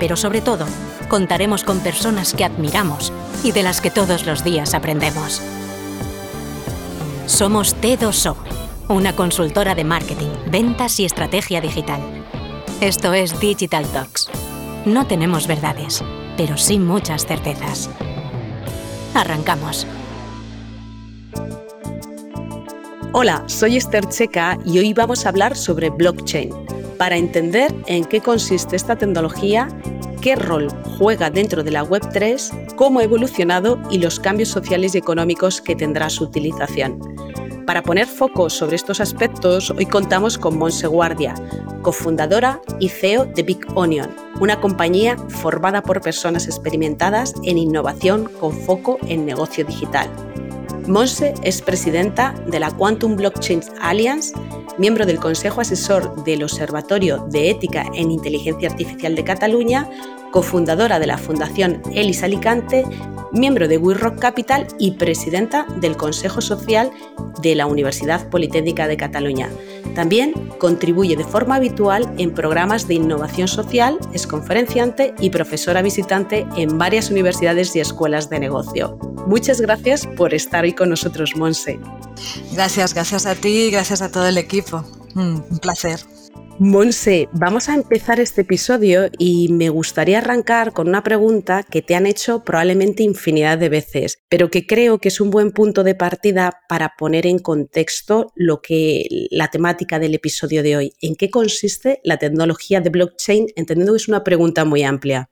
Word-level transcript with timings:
pero 0.00 0.16
sobre 0.16 0.40
todo, 0.40 0.66
contaremos 1.08 1.62
con 1.62 1.78
personas 1.80 2.34
que 2.34 2.44
admiramos 2.44 3.12
y 3.44 3.52
de 3.52 3.62
las 3.62 3.80
que 3.80 3.90
todos 3.90 4.26
los 4.26 4.42
días 4.42 4.74
aprendemos. 4.74 5.40
Somos 7.26 7.76
T2O, 7.76 8.34
una 8.88 9.14
consultora 9.14 9.76
de 9.76 9.84
marketing, 9.84 10.30
ventas 10.50 10.98
y 10.98 11.04
estrategia 11.04 11.60
digital. 11.60 12.00
Esto 12.80 13.12
es 13.12 13.38
Digital 13.38 13.86
Talks. 13.86 14.28
No 14.86 15.06
tenemos 15.06 15.46
verdades, 15.46 16.02
pero 16.36 16.56
sí 16.56 16.78
muchas 16.78 17.26
certezas. 17.26 17.90
Arrancamos. 19.14 19.86
Hola, 23.12 23.44
soy 23.46 23.76
Esther 23.76 24.08
Checa 24.08 24.56
y 24.64 24.78
hoy 24.78 24.94
vamos 24.94 25.26
a 25.26 25.28
hablar 25.28 25.56
sobre 25.56 25.90
blockchain 25.90 26.50
para 27.00 27.16
entender 27.16 27.74
en 27.86 28.04
qué 28.04 28.20
consiste 28.20 28.76
esta 28.76 28.94
tecnología, 28.94 29.68
qué 30.20 30.36
rol 30.36 30.68
juega 30.98 31.30
dentro 31.30 31.62
de 31.62 31.70
la 31.70 31.84
Web3, 31.84 32.74
cómo 32.76 33.00
ha 33.00 33.04
evolucionado 33.04 33.80
y 33.90 33.98
los 33.98 34.20
cambios 34.20 34.50
sociales 34.50 34.94
y 34.94 34.98
económicos 34.98 35.60
que 35.60 35.74
tendrá 35.74 36.10
su 36.10 36.24
utilización. 36.24 37.00
Para 37.66 37.82
poner 37.82 38.06
foco 38.06 38.50
sobre 38.50 38.76
estos 38.76 39.00
aspectos, 39.00 39.70
hoy 39.70 39.86
contamos 39.86 40.36
con 40.36 40.58
Monse 40.58 40.86
Guardia, 40.86 41.34
cofundadora 41.82 42.60
y 42.80 42.88
CEO 42.88 43.24
de 43.26 43.42
Big 43.42 43.60
Onion, 43.74 44.14
una 44.40 44.60
compañía 44.60 45.16
formada 45.28 45.82
por 45.82 46.00
personas 46.00 46.46
experimentadas 46.46 47.32
en 47.44 47.58
innovación 47.58 48.24
con 48.40 48.52
foco 48.52 48.98
en 49.06 49.24
negocio 49.24 49.64
digital. 49.64 50.10
Monse 50.86 51.34
es 51.42 51.62
presidenta 51.62 52.34
de 52.46 52.58
la 52.58 52.70
Quantum 52.72 53.16
Blockchain 53.16 53.60
Alliance, 53.80 54.34
miembro 54.78 55.06
del 55.06 55.18
Consejo 55.18 55.60
Asesor 55.60 56.24
del 56.24 56.42
Observatorio 56.42 57.26
de 57.28 57.50
Ética 57.50 57.84
en 57.94 58.10
Inteligencia 58.10 58.68
Artificial 58.68 59.14
de 59.14 59.24
Cataluña 59.24 59.88
cofundadora 60.30 60.98
de 60.98 61.06
la 61.06 61.18
Fundación 61.18 61.82
Elis 61.92 62.22
Alicante, 62.22 62.84
miembro 63.32 63.68
de 63.68 63.78
We 63.78 63.94
Rock 63.94 64.18
Capital 64.18 64.66
y 64.78 64.92
presidenta 64.92 65.66
del 65.80 65.96
Consejo 65.96 66.40
Social 66.40 66.90
de 67.40 67.54
la 67.54 67.66
Universidad 67.66 68.28
Politécnica 68.28 68.88
de 68.88 68.96
Cataluña. 68.96 69.48
También 69.94 70.32
contribuye 70.58 71.16
de 71.16 71.24
forma 71.24 71.56
habitual 71.56 72.12
en 72.18 72.32
programas 72.32 72.86
de 72.86 72.94
innovación 72.94 73.48
social, 73.48 73.98
es 74.12 74.26
conferenciante 74.26 75.14
y 75.18 75.30
profesora 75.30 75.82
visitante 75.82 76.46
en 76.56 76.78
varias 76.78 77.10
universidades 77.10 77.74
y 77.74 77.80
escuelas 77.80 78.30
de 78.30 78.40
negocio. 78.40 78.98
Muchas 79.26 79.60
gracias 79.60 80.06
por 80.06 80.34
estar 80.34 80.64
hoy 80.64 80.72
con 80.72 80.90
nosotros, 80.90 81.34
Monse. 81.36 81.78
Gracias, 82.52 82.94
gracias 82.94 83.26
a 83.26 83.34
ti 83.34 83.66
y 83.66 83.70
gracias 83.70 84.02
a 84.02 84.10
todo 84.10 84.26
el 84.26 84.38
equipo. 84.38 84.84
Mm, 85.14 85.40
un 85.50 85.58
placer. 85.58 86.00
Monse, 86.62 87.30
vamos 87.32 87.70
a 87.70 87.74
empezar 87.74 88.20
este 88.20 88.42
episodio 88.42 89.08
y 89.16 89.48
me 89.48 89.70
gustaría 89.70 90.18
arrancar 90.18 90.74
con 90.74 90.88
una 90.88 91.02
pregunta 91.02 91.62
que 91.62 91.80
te 91.80 91.94
han 91.94 92.04
hecho 92.04 92.44
probablemente 92.44 93.02
infinidad 93.02 93.56
de 93.56 93.70
veces, 93.70 94.18
pero 94.28 94.50
que 94.50 94.66
creo 94.66 94.98
que 94.98 95.08
es 95.08 95.22
un 95.22 95.30
buen 95.30 95.52
punto 95.52 95.84
de 95.84 95.94
partida 95.94 96.60
para 96.68 96.96
poner 96.98 97.26
en 97.26 97.38
contexto 97.38 98.30
lo 98.34 98.60
que 98.60 99.06
la 99.30 99.48
temática 99.48 99.98
del 99.98 100.14
episodio 100.14 100.62
de 100.62 100.76
hoy. 100.76 100.92
¿En 101.00 101.16
qué 101.16 101.30
consiste 101.30 102.02
la 102.04 102.18
tecnología 102.18 102.82
de 102.82 102.90
blockchain? 102.90 103.46
Entendiendo 103.56 103.94
que 103.94 103.96
es 103.96 104.08
una 104.08 104.22
pregunta 104.22 104.66
muy 104.66 104.82
amplia. 104.82 105.30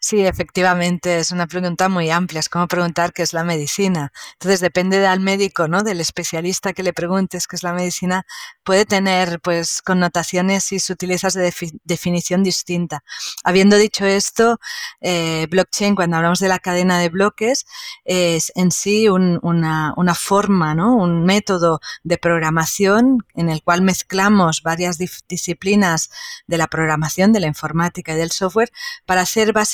Sí, 0.00 0.24
efectivamente, 0.24 1.18
es 1.18 1.30
una 1.30 1.46
pregunta 1.46 1.88
muy 1.88 2.10
amplia, 2.10 2.40
es 2.40 2.48
como 2.48 2.68
preguntar 2.68 3.12
qué 3.12 3.22
es 3.22 3.32
la 3.32 3.44
medicina. 3.44 4.12
Entonces, 4.34 4.60
depende 4.60 4.98
del 4.98 5.20
médico, 5.20 5.68
¿no? 5.68 5.82
Del 5.82 6.00
especialista 6.00 6.72
que 6.72 6.82
le 6.82 6.92
preguntes 6.92 7.46
qué 7.46 7.56
es 7.56 7.62
la 7.62 7.72
medicina, 7.72 8.26
puede 8.64 8.84
tener 8.84 9.40
pues 9.40 9.82
connotaciones 9.82 10.72
y 10.72 10.80
sutilezas 10.80 11.34
de 11.34 11.52
definición 11.84 12.42
distinta. 12.42 13.02
Habiendo 13.44 13.76
dicho 13.76 14.04
esto, 14.04 14.60
eh, 15.00 15.46
blockchain, 15.50 15.94
cuando 15.94 16.16
hablamos 16.16 16.40
de 16.40 16.48
la 16.48 16.58
cadena 16.58 16.98
de 16.98 17.08
bloques, 17.08 17.66
es 18.04 18.52
en 18.54 18.70
sí 18.70 19.08
una, 19.08 19.92
una, 19.96 20.14
forma, 20.14 20.74
¿no? 20.74 20.96
Un 20.96 21.24
método 21.24 21.80
de 22.04 22.18
programación 22.18 23.18
en 23.34 23.50
el 23.50 23.62
cual 23.62 23.82
mezclamos 23.82 24.62
varias 24.62 24.98
disciplinas 24.98 26.10
de 26.46 26.58
la 26.58 26.66
programación, 26.66 27.32
de 27.32 27.40
la 27.40 27.46
informática 27.46 28.12
y 28.12 28.16
del 28.16 28.30
software 28.30 28.72
para 29.04 29.22
hacer 29.22 29.52
básicamente 29.52 29.65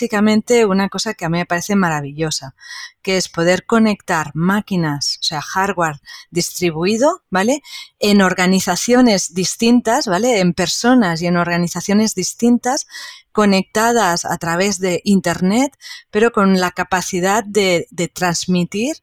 una 0.67 0.89
cosa 0.89 1.15
que 1.15 1.25
a 1.25 1.29
mí 1.29 1.39
me 1.39 1.47
parece 1.47 1.77
maravillosa, 1.77 2.55
que 3.03 3.17
es 3.17 3.29
poder 3.29 3.67
conectar 3.67 4.31
máquinas, 4.35 5.19
o 5.21 5.23
sea, 5.23 5.41
hardware 5.41 6.01
distribuido, 6.31 7.23
¿vale? 7.31 7.63
En 7.99 8.23
organizaciones 8.23 9.35
distintas, 9.35 10.07
¿vale? 10.07 10.41
En 10.41 10.55
personas 10.55 11.23
y 11.23 11.27
en 11.27 11.37
organizaciones 11.37 12.15
distintas, 12.15 12.87
conectadas 13.33 14.25
a 14.25 14.37
través 14.39 14.79
de 14.79 15.01
Internet, 15.05 15.77
pero 16.11 16.33
con 16.33 16.61
la 16.61 16.71
capacidad 16.71 17.45
de, 17.45 17.87
transmitir 18.15 18.97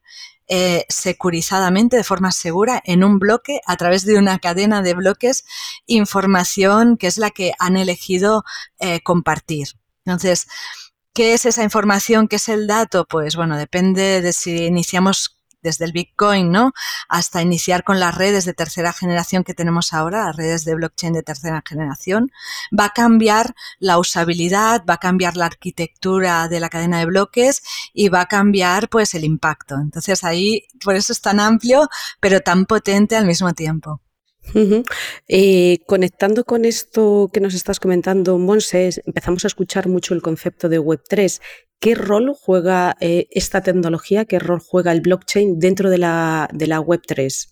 eh, 0.48 0.84
securizadamente, 0.88 1.96
de 1.96 2.04
forma 2.04 2.32
segura, 2.32 2.82
en 2.84 3.04
un 3.04 3.18
bloque, 3.18 3.60
a 3.66 3.76
través 3.76 4.04
de 4.04 4.18
una 4.18 4.38
cadena 4.38 4.82
de 4.82 4.94
bloques, 4.94 5.44
información 5.86 6.96
que 6.96 7.06
es 7.06 7.18
la 7.18 7.30
que 7.30 7.52
han 7.58 7.76
elegido 7.76 8.44
eh, 8.78 9.00
compartir. 9.02 9.79
Entonces, 10.10 10.48
¿qué 11.14 11.34
es 11.34 11.46
esa 11.46 11.62
información? 11.62 12.26
¿Qué 12.26 12.36
es 12.36 12.48
el 12.48 12.66
dato? 12.66 13.06
Pues 13.08 13.36
bueno, 13.36 13.56
depende 13.56 14.20
de 14.20 14.32
si 14.32 14.66
iniciamos 14.66 15.40
desde 15.62 15.84
el 15.84 15.92
Bitcoin, 15.92 16.50
¿no? 16.50 16.72
Hasta 17.08 17.42
iniciar 17.42 17.84
con 17.84 18.00
las 18.00 18.14
redes 18.14 18.44
de 18.44 18.54
tercera 18.54 18.92
generación 18.92 19.44
que 19.44 19.54
tenemos 19.54 19.92
ahora, 19.92 20.26
las 20.26 20.36
redes 20.36 20.64
de 20.64 20.74
blockchain 20.74 21.12
de 21.12 21.22
tercera 21.22 21.62
generación, 21.64 22.32
va 22.76 22.86
a 22.86 22.90
cambiar 22.90 23.54
la 23.78 23.98
usabilidad, 23.98 24.84
va 24.88 24.94
a 24.94 24.98
cambiar 24.98 25.36
la 25.36 25.46
arquitectura 25.46 26.48
de 26.48 26.60
la 26.60 26.70
cadena 26.70 26.98
de 26.98 27.06
bloques 27.06 27.62
y 27.92 28.08
va 28.08 28.22
a 28.22 28.26
cambiar 28.26 28.88
pues 28.88 29.14
el 29.14 29.24
impacto. 29.24 29.76
Entonces 29.76 30.24
ahí, 30.24 30.66
por 30.82 30.96
eso 30.96 31.12
es 31.12 31.20
tan 31.20 31.40
amplio, 31.40 31.88
pero 32.20 32.40
tan 32.40 32.66
potente 32.66 33.16
al 33.16 33.26
mismo 33.26 33.52
tiempo. 33.52 34.00
Eh, 35.28 35.78
conectando 35.86 36.44
con 36.44 36.64
esto 36.64 37.30
que 37.32 37.40
nos 37.40 37.54
estás 37.54 37.78
comentando, 37.78 38.38
Monse, 38.38 38.90
empezamos 39.06 39.44
a 39.44 39.48
escuchar 39.48 39.88
mucho 39.88 40.14
el 40.14 40.22
concepto 40.22 40.68
de 40.68 40.80
Web3. 40.80 41.40
¿Qué 41.78 41.94
rol 41.94 42.34
juega 42.38 42.96
eh, 43.00 43.28
esta 43.30 43.62
tecnología, 43.62 44.24
qué 44.24 44.38
rol 44.38 44.60
juega 44.60 44.92
el 44.92 45.00
blockchain 45.00 45.58
dentro 45.58 45.88
de 45.88 45.98
la, 45.98 46.48
de 46.52 46.66
la 46.66 46.80
Web3? 46.80 47.48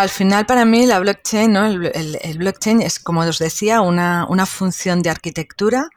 Al 0.00 0.08
final 0.08 0.46
para 0.46 0.64
mí 0.64 0.86
la 0.86 0.98
blockchain, 0.98 1.52
¿no? 1.52 1.66
el, 1.66 2.38
blockchain 2.38 2.80
es, 2.82 2.98
como 2.98 3.20
os 3.20 3.38
decía, 3.38 3.80
una, 3.80 4.26
una, 4.28 4.46
función 4.46 5.02
de 5.02 5.10
arquitectura 5.10 5.88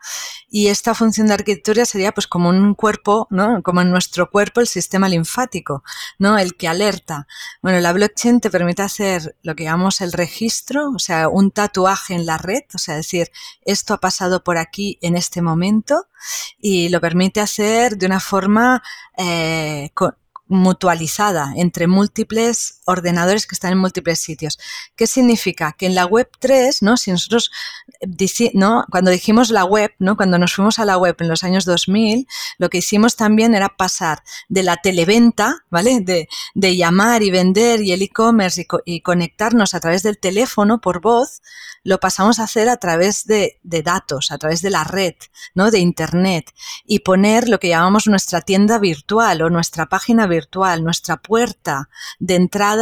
y 0.49 0.67
esta 0.67 0.93
función 0.93 1.27
de 1.27 1.33
arquitectura 1.33 1.85
sería 1.85 2.11
pues 2.11 2.27
como 2.27 2.49
un 2.49 2.75
cuerpo, 2.75 3.27
¿no? 3.29 3.61
como 3.63 3.81
en 3.81 3.91
nuestro 3.91 4.29
cuerpo 4.29 4.61
el 4.61 4.67
sistema 4.67 5.07
linfático, 5.09 5.83
¿no? 6.19 6.37
el 6.37 6.55
que 6.55 6.67
alerta. 6.67 7.27
Bueno, 7.61 7.79
la 7.79 7.93
blockchain 7.93 8.41
te 8.41 8.49
permite 8.49 8.81
hacer 8.81 9.35
lo 9.43 9.55
que 9.55 9.63
llamamos 9.63 10.01
el 10.01 10.11
registro, 10.11 10.91
o 10.95 10.99
sea, 10.99 11.29
un 11.29 11.51
tatuaje 11.51 12.15
en 12.15 12.25
la 12.25 12.37
red, 12.37 12.63
o 12.73 12.77
sea, 12.77 12.95
decir, 12.95 13.31
esto 13.61 13.93
ha 13.93 13.99
pasado 13.99 14.43
por 14.43 14.57
aquí 14.57 14.97
en 15.01 15.15
este 15.15 15.41
momento 15.41 16.07
y 16.59 16.89
lo 16.89 16.99
permite 17.01 17.39
hacer 17.39 17.97
de 17.97 18.05
una 18.05 18.19
forma 18.19 18.83
eh, 19.17 19.91
mutualizada 20.47 21.53
entre 21.55 21.87
múltiples 21.87 22.74
ordenadores 22.85 23.47
que 23.47 23.55
están 23.55 23.73
en 23.73 23.79
múltiples 23.79 24.19
sitios. 24.19 24.57
¿Qué 24.95 25.07
significa? 25.07 25.73
Que 25.77 25.87
en 25.87 25.95
la 25.95 26.05
web 26.05 26.29
3, 26.39 26.81
¿no? 26.81 26.97
Si 26.97 27.11
nosotros, 27.11 27.51
¿no? 28.53 28.85
Cuando 28.89 29.11
dijimos 29.11 29.49
la 29.49 29.65
web, 29.65 29.91
¿no? 29.99 30.15
Cuando 30.15 30.37
nos 30.37 30.53
fuimos 30.53 30.79
a 30.79 30.85
la 30.85 30.97
web 30.97 31.15
en 31.19 31.27
los 31.27 31.43
años 31.43 31.65
2000, 31.65 32.27
lo 32.57 32.69
que 32.69 32.77
hicimos 32.77 33.15
también 33.15 33.55
era 33.55 33.69
pasar 33.69 34.23
de 34.49 34.63
la 34.63 34.77
televenta, 34.77 35.65
¿vale? 35.69 35.99
De, 36.01 36.27
de 36.53 36.75
llamar 36.77 37.23
y 37.23 37.31
vender 37.31 37.81
y 37.81 37.91
el 37.91 38.01
e-commerce 38.01 38.61
y, 38.61 38.95
y, 38.95 39.01
conectarnos 39.01 39.73
a 39.73 39.79
través 39.79 40.03
del 40.03 40.19
teléfono 40.19 40.79
por 40.79 41.01
voz, 41.01 41.41
lo 41.83 41.99
pasamos 41.99 42.39
a 42.39 42.43
hacer 42.43 42.69
a 42.69 42.77
través 42.77 43.25
de, 43.25 43.59
de 43.63 43.83
datos, 43.83 44.31
a 44.31 44.37
través 44.37 44.61
de 44.61 44.69
la 44.69 44.83
red, 44.83 45.15
¿no? 45.53 45.71
De 45.71 45.79
internet 45.79 46.53
y 46.85 46.99
poner 46.99 47.49
lo 47.49 47.59
que 47.59 47.69
llamamos 47.69 48.07
nuestra 48.07 48.41
tienda 48.41 48.79
virtual 48.79 49.41
o 49.41 49.49
nuestra 49.49 49.87
página 49.87 50.27
virtual, 50.27 50.83
nuestra 50.83 51.17
puerta 51.17 51.89
de 52.19 52.35
entrada 52.35 52.74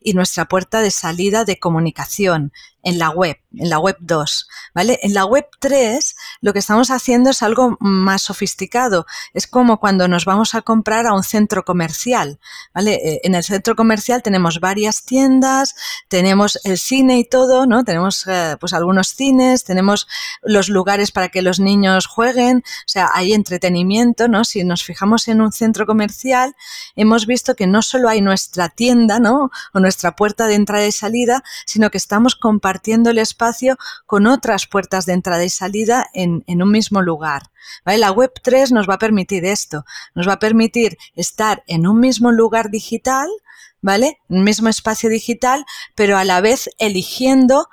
y 0.00 0.14
nuestra 0.14 0.46
puerta 0.46 0.80
de 0.80 0.90
salida 0.90 1.44
de 1.44 1.58
comunicación. 1.58 2.52
En 2.82 2.98
la 2.98 3.10
web, 3.10 3.36
en 3.54 3.68
la 3.68 3.78
web 3.78 3.96
2, 4.00 4.48
¿vale? 4.74 4.98
En 5.02 5.12
la 5.12 5.24
web 5.24 5.46
3 5.58 6.16
lo 6.40 6.52
que 6.52 6.60
estamos 6.60 6.90
haciendo 6.90 7.30
es 7.30 7.42
algo 7.42 7.76
más 7.80 8.22
sofisticado. 8.22 9.06
Es 9.34 9.46
como 9.46 9.78
cuando 9.80 10.08
nos 10.08 10.24
vamos 10.24 10.54
a 10.54 10.62
comprar 10.62 11.06
a 11.06 11.12
un 11.12 11.22
centro 11.22 11.64
comercial, 11.64 12.38
¿vale? 12.74 12.94
Eh, 12.94 13.20
en 13.24 13.34
el 13.34 13.44
centro 13.44 13.76
comercial 13.76 14.22
tenemos 14.22 14.60
varias 14.60 15.04
tiendas, 15.04 15.74
tenemos 16.08 16.58
el 16.64 16.78
cine 16.78 17.18
y 17.18 17.24
todo, 17.24 17.66
¿no? 17.66 17.84
Tenemos 17.84 18.26
eh, 18.26 18.56
pues 18.58 18.72
algunos 18.72 19.08
cines, 19.08 19.64
tenemos 19.64 20.08
los 20.42 20.68
lugares 20.68 21.12
para 21.12 21.28
que 21.28 21.42
los 21.42 21.60
niños 21.60 22.06
jueguen, 22.06 22.58
o 22.58 22.88
sea, 22.88 23.10
hay 23.12 23.34
entretenimiento, 23.34 24.28
¿no? 24.28 24.44
Si 24.44 24.64
nos 24.64 24.84
fijamos 24.84 25.28
en 25.28 25.42
un 25.42 25.52
centro 25.52 25.86
comercial, 25.86 26.56
hemos 26.96 27.26
visto 27.26 27.54
que 27.54 27.66
no 27.66 27.82
solo 27.82 28.08
hay 28.08 28.22
nuestra 28.22 28.70
tienda, 28.70 29.18
¿no? 29.20 29.50
O 29.74 29.80
nuestra 29.80 30.16
puerta 30.16 30.46
de 30.46 30.54
entrada 30.54 30.86
y 30.86 30.92
salida, 30.92 31.42
sino 31.66 31.90
que 31.90 31.98
estamos 31.98 32.36
compartiendo 32.36 32.69
el 33.10 33.18
espacio 33.18 33.76
con 34.06 34.26
otras 34.26 34.66
puertas 34.66 35.06
de 35.06 35.12
entrada 35.12 35.44
y 35.44 35.50
salida 35.50 36.06
en, 36.14 36.44
un 36.46 36.70
mismo 36.70 37.02
lugar. 37.02 37.42
La 37.84 38.10
web 38.12 38.32
3 38.42 38.72
nos 38.72 38.88
va 38.88 38.94
a 38.94 38.98
permitir 38.98 39.44
esto, 39.44 39.84
nos 40.14 40.28
va 40.28 40.34
a 40.34 40.38
permitir 40.38 40.96
estar 41.14 41.62
en 41.66 41.86
un 41.86 42.00
mismo 42.00 42.30
lugar 42.32 42.70
digital, 42.70 43.28
¿vale? 43.80 44.18
Un 44.28 44.44
mismo 44.44 44.68
espacio 44.68 45.08
digital, 45.08 45.64
pero 45.94 46.16
a 46.16 46.24
la 46.24 46.40
vez 46.40 46.70
eligiendo 46.78 47.68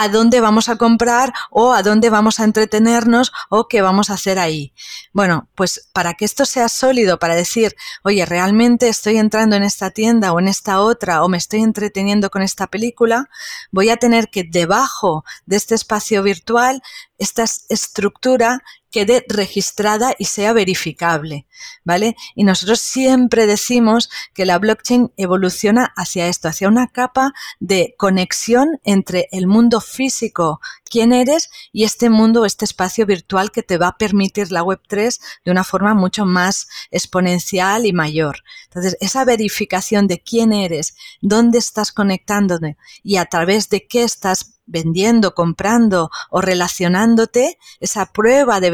a 0.00 0.08
dónde 0.08 0.40
vamos 0.40 0.70
a 0.70 0.76
comprar 0.76 1.30
o 1.50 1.74
a 1.74 1.82
dónde 1.82 2.08
vamos 2.08 2.40
a 2.40 2.44
entretenernos 2.44 3.32
o 3.50 3.68
qué 3.68 3.82
vamos 3.82 4.08
a 4.08 4.14
hacer 4.14 4.38
ahí. 4.38 4.72
Bueno, 5.12 5.50
pues 5.54 5.90
para 5.92 6.14
que 6.14 6.24
esto 6.24 6.46
sea 6.46 6.70
sólido, 6.70 7.18
para 7.18 7.34
decir, 7.34 7.76
oye, 8.02 8.24
realmente 8.24 8.88
estoy 8.88 9.18
entrando 9.18 9.56
en 9.56 9.62
esta 9.62 9.90
tienda 9.90 10.32
o 10.32 10.40
en 10.40 10.48
esta 10.48 10.80
otra 10.80 11.22
o 11.22 11.28
me 11.28 11.36
estoy 11.36 11.60
entreteniendo 11.60 12.30
con 12.30 12.40
esta 12.40 12.66
película, 12.66 13.28
voy 13.72 13.90
a 13.90 13.98
tener 13.98 14.30
que 14.30 14.42
debajo 14.42 15.22
de 15.44 15.56
este 15.56 15.74
espacio 15.74 16.22
virtual 16.22 16.82
esta 17.18 17.44
estructura 17.68 18.62
quede 18.90 19.24
registrada 19.28 20.14
y 20.18 20.26
sea 20.26 20.52
verificable, 20.52 21.46
¿vale? 21.84 22.16
Y 22.34 22.44
nosotros 22.44 22.80
siempre 22.80 23.46
decimos 23.46 24.10
que 24.34 24.46
la 24.46 24.58
blockchain 24.58 25.12
evoluciona 25.16 25.92
hacia 25.96 26.28
esto, 26.28 26.48
hacia 26.48 26.68
una 26.68 26.88
capa 26.88 27.32
de 27.58 27.94
conexión 27.96 28.80
entre 28.84 29.28
el 29.32 29.46
mundo 29.46 29.80
físico, 29.80 30.60
quién 30.84 31.12
eres, 31.12 31.50
y 31.72 31.84
este 31.84 32.10
mundo, 32.10 32.44
este 32.44 32.64
espacio 32.64 33.06
virtual 33.06 33.50
que 33.52 33.62
te 33.62 33.78
va 33.78 33.88
a 33.88 33.96
permitir 33.96 34.50
la 34.50 34.62
Web3 34.62 35.20
de 35.44 35.50
una 35.50 35.64
forma 35.64 35.94
mucho 35.94 36.24
más 36.24 36.68
exponencial 36.90 37.86
y 37.86 37.92
mayor. 37.92 38.42
Entonces, 38.64 38.96
esa 39.00 39.24
verificación 39.24 40.06
de 40.06 40.20
quién 40.20 40.52
eres, 40.52 40.94
dónde 41.20 41.58
estás 41.58 41.92
conectándote 41.92 42.76
y 43.02 43.16
a 43.16 43.26
través 43.26 43.68
de 43.68 43.86
qué 43.86 44.02
estás 44.02 44.59
vendiendo, 44.70 45.34
comprando 45.34 46.10
o 46.30 46.40
relacionándote, 46.40 47.58
esa 47.80 48.06
prueba 48.06 48.60
de, 48.60 48.70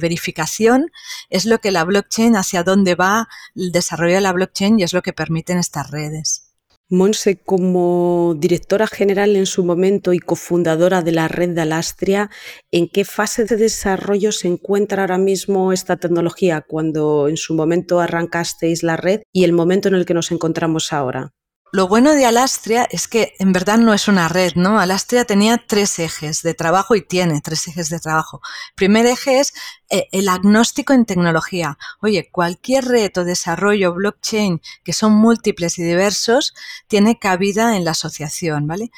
verificación 0.00 0.90
es 1.30 1.46
lo 1.46 1.58
que 1.58 1.70
la 1.70 1.84
blockchain, 1.84 2.36
hacia 2.36 2.62
dónde 2.62 2.94
va 2.94 3.28
el 3.54 3.72
desarrollo 3.72 4.16
de 4.16 4.20
la 4.20 4.32
blockchain 4.32 4.78
y 4.78 4.82
es 4.82 4.92
lo 4.92 5.02
que 5.02 5.12
permiten 5.12 5.58
estas 5.58 5.90
redes. 5.90 6.42
Monse, 6.88 7.42
como 7.42 8.36
directora 8.38 8.86
general 8.86 9.34
en 9.34 9.46
su 9.46 9.64
momento 9.64 10.12
y 10.12 10.20
cofundadora 10.20 11.02
de 11.02 11.10
la 11.10 11.26
red 11.26 11.50
de 11.50 11.62
Alastria, 11.62 12.30
¿en 12.70 12.88
qué 12.88 13.04
fase 13.04 13.44
de 13.44 13.56
desarrollo 13.56 14.30
se 14.30 14.46
encuentra 14.46 15.02
ahora 15.02 15.18
mismo 15.18 15.72
esta 15.72 15.96
tecnología 15.96 16.60
cuando 16.60 17.26
en 17.26 17.36
su 17.36 17.54
momento 17.54 17.98
arrancasteis 17.98 18.84
la 18.84 18.96
red 18.96 19.22
y 19.32 19.42
el 19.42 19.52
momento 19.52 19.88
en 19.88 19.96
el 19.96 20.06
que 20.06 20.14
nos 20.14 20.30
encontramos 20.30 20.92
ahora? 20.92 21.32
Lo 21.72 21.88
bueno 21.88 22.14
de 22.14 22.24
Alastria 22.24 22.86
es 22.90 23.08
que 23.08 23.34
en 23.40 23.52
verdad 23.52 23.76
no 23.76 23.92
es 23.92 24.06
una 24.06 24.28
red, 24.28 24.52
¿no? 24.54 24.78
Alastria 24.78 25.24
tenía 25.24 25.62
tres 25.66 25.98
ejes 25.98 26.42
de 26.42 26.54
trabajo 26.54 26.94
y 26.94 27.02
tiene 27.02 27.40
tres 27.40 27.66
ejes 27.66 27.90
de 27.90 27.98
trabajo. 27.98 28.40
El 28.70 28.74
primer 28.76 29.06
eje 29.06 29.40
es 29.40 29.52
eh, 29.90 30.08
el 30.12 30.28
agnóstico 30.28 30.92
en 30.92 31.04
tecnología. 31.04 31.76
Oye, 32.00 32.30
cualquier 32.30 32.84
reto, 32.84 33.24
desarrollo, 33.24 33.92
blockchain, 33.94 34.62
que 34.84 34.92
son 34.92 35.12
múltiples 35.14 35.78
y 35.78 35.82
diversos, 35.82 36.54
tiene 36.86 37.18
cabida 37.18 37.76
en 37.76 37.84
la 37.84 37.90
asociación, 37.90 38.68
¿vale? 38.68 38.90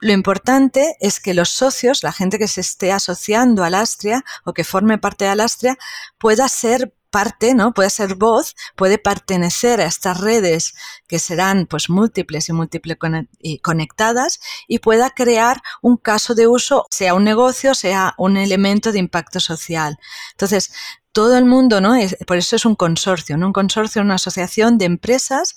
Lo 0.00 0.12
importante 0.12 0.96
es 1.00 1.20
que 1.20 1.34
los 1.34 1.50
socios, 1.50 2.02
la 2.02 2.12
gente 2.12 2.38
que 2.38 2.48
se 2.48 2.62
esté 2.62 2.90
asociando 2.90 3.64
a 3.64 3.66
Alastria 3.66 4.24
o 4.44 4.54
que 4.54 4.64
forme 4.64 4.96
parte 4.96 5.24
de 5.24 5.32
Alastria, 5.32 5.76
pueda 6.18 6.48
ser 6.48 6.94
parte, 7.10 7.54
¿no? 7.54 7.72
Puede 7.72 7.90
ser 7.90 8.14
voz, 8.14 8.54
puede 8.76 8.98
pertenecer 8.98 9.80
a 9.80 9.86
estas 9.86 10.20
redes 10.20 10.74
que 11.06 11.18
serán 11.18 11.66
pues 11.66 11.88
múltiples 11.90 12.48
y 12.48 12.52
múltiples 12.52 12.98
conectadas 13.62 14.40
y 14.66 14.78
pueda 14.78 15.10
crear 15.10 15.62
un 15.82 15.96
caso 15.96 16.34
de 16.34 16.46
uso, 16.46 16.86
sea 16.90 17.14
un 17.14 17.24
negocio, 17.24 17.74
sea 17.74 18.14
un 18.18 18.36
elemento 18.36 18.92
de 18.92 18.98
impacto 18.98 19.40
social. 19.40 19.98
Entonces, 20.32 20.72
todo 21.18 21.36
el 21.36 21.46
mundo, 21.46 21.80
¿no? 21.80 21.96
Es, 21.96 22.16
por 22.28 22.36
eso 22.36 22.54
es 22.54 22.64
un 22.64 22.76
consorcio, 22.76 23.36
¿no? 23.36 23.48
Un 23.48 23.52
consorcio, 23.52 24.02
una 24.02 24.14
asociación 24.14 24.78
de 24.78 24.84
empresas 24.84 25.56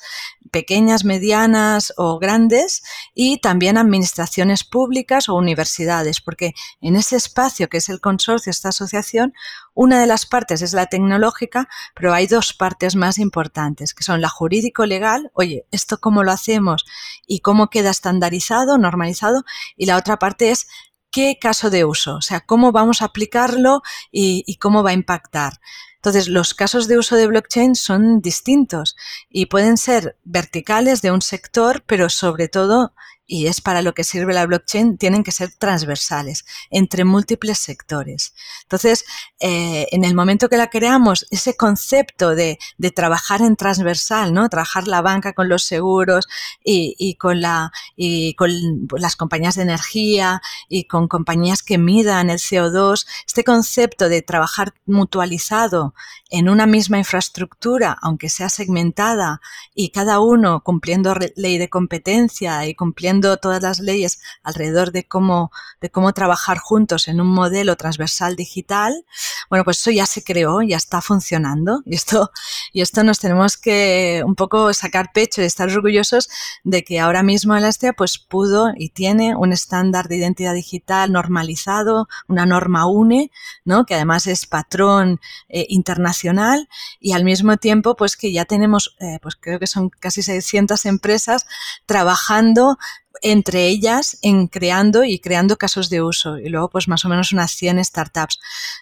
pequeñas, 0.49 1.05
medianas 1.05 1.93
o 1.97 2.17
grandes 2.17 2.81
y 3.13 3.37
también 3.37 3.77
administraciones 3.77 4.63
públicas 4.63 5.29
o 5.29 5.35
universidades, 5.35 6.19
porque 6.19 6.53
en 6.81 6.95
ese 6.95 7.15
espacio 7.15 7.69
que 7.69 7.77
es 7.77 7.89
el 7.89 8.01
consorcio, 8.01 8.49
esta 8.49 8.69
asociación, 8.69 9.35
una 9.75 10.01
de 10.01 10.07
las 10.07 10.25
partes 10.25 10.63
es 10.63 10.73
la 10.73 10.87
tecnológica, 10.87 11.69
pero 11.93 12.11
hay 12.11 12.25
dos 12.25 12.55
partes 12.55 12.95
más 12.95 13.19
importantes, 13.19 13.93
que 13.93 14.03
son 14.03 14.19
la 14.19 14.29
jurídico-legal, 14.29 15.29
oye, 15.35 15.67
¿esto 15.69 15.99
cómo 15.99 16.23
lo 16.23 16.31
hacemos 16.31 16.85
y 17.27 17.41
cómo 17.41 17.69
queda 17.69 17.91
estandarizado, 17.91 18.79
normalizado? 18.79 19.43
Y 19.77 19.85
la 19.85 19.97
otra 19.97 20.17
parte 20.17 20.49
es 20.49 20.65
qué 21.11 21.37
caso 21.39 21.69
de 21.69 21.85
uso, 21.85 22.15
o 22.15 22.21
sea, 22.21 22.41
cómo 22.41 22.71
vamos 22.71 23.01
a 23.01 23.05
aplicarlo 23.05 23.81
y, 24.11 24.55
cómo 24.57 24.83
va 24.83 24.91
a 24.91 24.93
impactar. 24.93 25.59
Entonces, 25.95 26.27
los 26.27 26.55
casos 26.55 26.87
de 26.87 26.97
uso 26.97 27.15
de 27.15 27.27
blockchain 27.27 27.75
son 27.75 28.21
distintos 28.21 28.95
y 29.29 29.45
pueden 29.45 29.77
ser 29.77 30.17
verticales 30.23 31.01
de 31.01 31.11
un 31.11 31.21
sector, 31.21 31.83
pero 31.85 32.09
sobre 32.09 32.47
todo 32.47 32.93
y 33.27 33.47
es 33.47 33.61
para 33.61 33.81
lo 33.81 33.93
que 33.93 34.03
sirve 34.03 34.33
la 34.33 34.45
blockchain, 34.45 34.97
tienen 34.97 35.23
que 35.23 35.31
ser 35.31 35.51
transversales 35.57 36.45
entre 36.69 37.05
múltiples 37.05 37.59
sectores. 37.59 38.33
Entonces, 38.63 39.05
eh, 39.39 39.87
en 39.91 40.03
el 40.03 40.15
momento 40.15 40.49
que 40.49 40.57
la 40.57 40.69
creamos, 40.69 41.25
ese 41.31 41.55
concepto 41.55 42.35
de, 42.35 42.59
trabajar 42.93 43.41
en 43.41 43.55
transversal, 43.55 44.33
¿no? 44.33 44.49
Trabajar 44.49 44.87
la 44.87 45.01
banca 45.01 45.31
con 45.31 45.47
los 45.47 45.63
seguros 45.63 46.27
y, 46.63 47.15
con 47.15 47.39
la, 47.39 47.71
y 47.95 48.33
con 48.35 48.51
las 48.97 49.15
compañías 49.15 49.55
de 49.55 49.61
energía 49.61 50.41
y 50.67 50.85
con 50.85 51.07
compañías 51.07 51.63
que 51.63 51.77
midan 51.77 52.29
el 52.29 52.39
CO2, 52.39 53.07
este 53.25 53.43
concepto 53.45 54.09
de 54.09 54.21
trabajar 54.21 54.73
mutualizado 54.85 55.93
en 56.29 56.49
una 56.49 56.65
misma 56.65 56.97
infraestructura, 56.97 57.97
aunque 58.01 58.29
sea 58.29 58.49
segmentada 58.49 59.41
y 59.73 59.91
cada 59.91 60.19
uno 60.19 60.61
cumpliendo 60.63 61.15
ley 61.35 61.57
de 61.57 61.69
competencia 61.69 62.65
y 62.65 62.75
cumpliendo 62.75 63.20
todas 63.21 63.61
las 63.61 63.79
leyes 63.79 64.19
alrededor 64.43 64.91
de 64.91 65.07
cómo, 65.07 65.51
de 65.79 65.89
cómo 65.89 66.13
trabajar 66.13 66.57
juntos 66.57 67.07
en 67.07 67.21
un 67.21 67.27
modelo 67.27 67.75
transversal 67.75 68.35
digital, 68.35 69.05
bueno, 69.49 69.63
pues 69.63 69.79
eso 69.79 69.91
ya 69.91 70.05
se 70.05 70.23
creó, 70.23 70.61
ya 70.61 70.77
está 70.77 71.01
funcionando 71.01 71.81
y 71.85 71.95
esto, 71.95 72.31
y 72.73 72.81
esto 72.81 73.03
nos 73.03 73.19
tenemos 73.19 73.57
que 73.57 74.23
un 74.25 74.35
poco 74.35 74.73
sacar 74.73 75.11
pecho 75.13 75.41
y 75.41 75.45
estar 75.45 75.69
orgullosos 75.69 76.29
de 76.63 76.83
que 76.83 76.99
ahora 76.99 77.23
mismo 77.23 77.55
Elastia 77.55 77.93
pues 77.93 78.17
pudo 78.17 78.71
y 78.75 78.89
tiene 78.89 79.35
un 79.35 79.53
estándar 79.53 80.07
de 80.07 80.17
identidad 80.17 80.53
digital 80.53 81.11
normalizado, 81.11 82.07
una 82.27 82.45
norma 82.45 82.87
UNE, 82.87 83.31
¿no? 83.65 83.85
que 83.85 83.95
además 83.95 84.27
es 84.27 84.45
patrón 84.45 85.19
eh, 85.49 85.65
internacional 85.69 86.69
y 86.99 87.13
al 87.13 87.23
mismo 87.23 87.57
tiempo 87.57 87.95
pues 87.95 88.15
que 88.15 88.31
ya 88.31 88.45
tenemos, 88.45 88.95
eh, 88.99 89.19
pues 89.21 89.35
creo 89.35 89.59
que 89.59 89.67
son 89.67 89.89
casi 89.89 90.21
600 90.21 90.85
empresas 90.85 91.45
trabajando 91.85 92.77
entre 93.21 93.67
ellas 93.67 94.17
en 94.21 94.47
creando 94.47 95.03
y 95.03 95.19
creando 95.19 95.57
casos 95.57 95.89
de 95.89 96.01
uso 96.01 96.37
y 96.37 96.49
luego 96.49 96.69
pues 96.69 96.87
más 96.87 97.05
o 97.05 97.09
menos 97.09 97.31
unas 97.33 97.51
100 97.51 97.83
startups. 97.83 98.39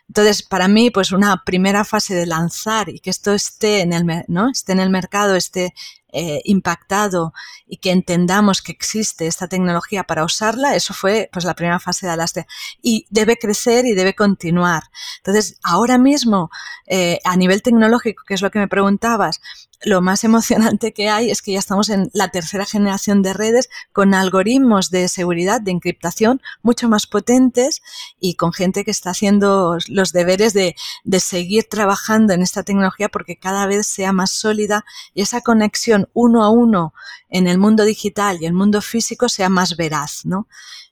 Entonces, 0.07 0.43
para 0.43 0.67
mí 0.67 0.91
pues 0.91 1.11
una 1.11 1.43
primera 1.43 1.83
fase 1.83 2.15
de 2.15 2.25
lanzar 2.25 2.89
y 2.89 2.99
que 2.99 3.09
esto 3.09 3.33
esté 3.33 3.81
en 3.81 3.93
el, 3.93 4.05
¿no? 4.27 4.49
esté 4.49 4.71
en 4.73 4.79
el 4.79 4.89
mercado, 4.89 5.35
esté 5.35 5.73
eh, 6.11 6.41
impactado 6.45 7.33
y 7.67 7.77
que 7.77 7.91
entendamos 7.91 8.63
que 8.63 8.71
existe 8.71 9.27
esta 9.27 9.47
tecnología 9.47 10.03
para 10.03 10.23
usarla, 10.23 10.73
eso 10.75 10.95
fue 10.95 11.29
pues 11.31 11.45
la 11.45 11.53
primera 11.53 11.79
fase 11.79 12.07
de 12.07 12.13
Alastia. 12.13 12.47
Y 12.81 13.05
debe 13.11 13.37
crecer 13.37 13.85
y 13.85 13.93
debe 13.93 14.15
continuar. 14.15 14.83
Entonces, 15.17 15.59
ahora 15.63 15.99
mismo, 15.99 16.49
eh, 16.87 17.19
a 17.23 17.35
nivel 17.37 17.61
tecnológico, 17.61 18.23
que 18.25 18.33
es 18.33 18.41
lo 18.41 18.49
que 18.49 18.57
me 18.57 18.67
preguntabas, 18.67 19.39
lo 19.83 20.01
más 20.01 20.23
emocionante 20.23 20.93
que 20.93 21.09
hay 21.09 21.31
es 21.31 21.41
que 21.41 21.53
ya 21.53 21.59
estamos 21.59 21.89
en 21.89 22.09
la 22.13 22.29
tercera 22.29 22.65
generación 22.65 23.21
de 23.21 23.33
redes 23.33 23.69
con 23.93 24.13
algoritmos 24.13 24.89
de 24.89 25.07
seguridad, 25.07 25.61
de 25.61 25.71
encriptación 25.71 26.41
mucho 26.61 26.89
más 26.89 27.07
potentes 27.07 27.81
y 28.19 28.35
con 28.35 28.53
gente 28.53 28.83
que 28.83 28.91
está 28.91 29.11
haciendo 29.11 29.77
los 29.87 30.11
deberes 30.11 30.53
de, 30.53 30.75
de 31.03 31.19
seguir 31.19 31.65
trabajando 31.69 32.33
en 32.33 32.41
esta 32.41 32.63
tecnología 32.63 33.09
porque 33.09 33.37
cada 33.37 33.65
vez 33.65 33.87
sea 33.87 34.11
más 34.11 34.31
sólida 34.31 34.85
y 35.13 35.21
esa 35.21 35.41
conexión 35.41 36.09
uno 36.13 36.43
a 36.43 36.49
uno 36.49 36.93
en 37.29 37.47
el 37.47 37.57
mundo 37.57 37.85
digital 37.85 38.37
y 38.41 38.45
el 38.45 38.53
mundo 38.53 38.81
físico 38.81 39.29
sea 39.29 39.49
más 39.49 39.77
veraz, 39.77 40.25
¿no? 40.25 40.47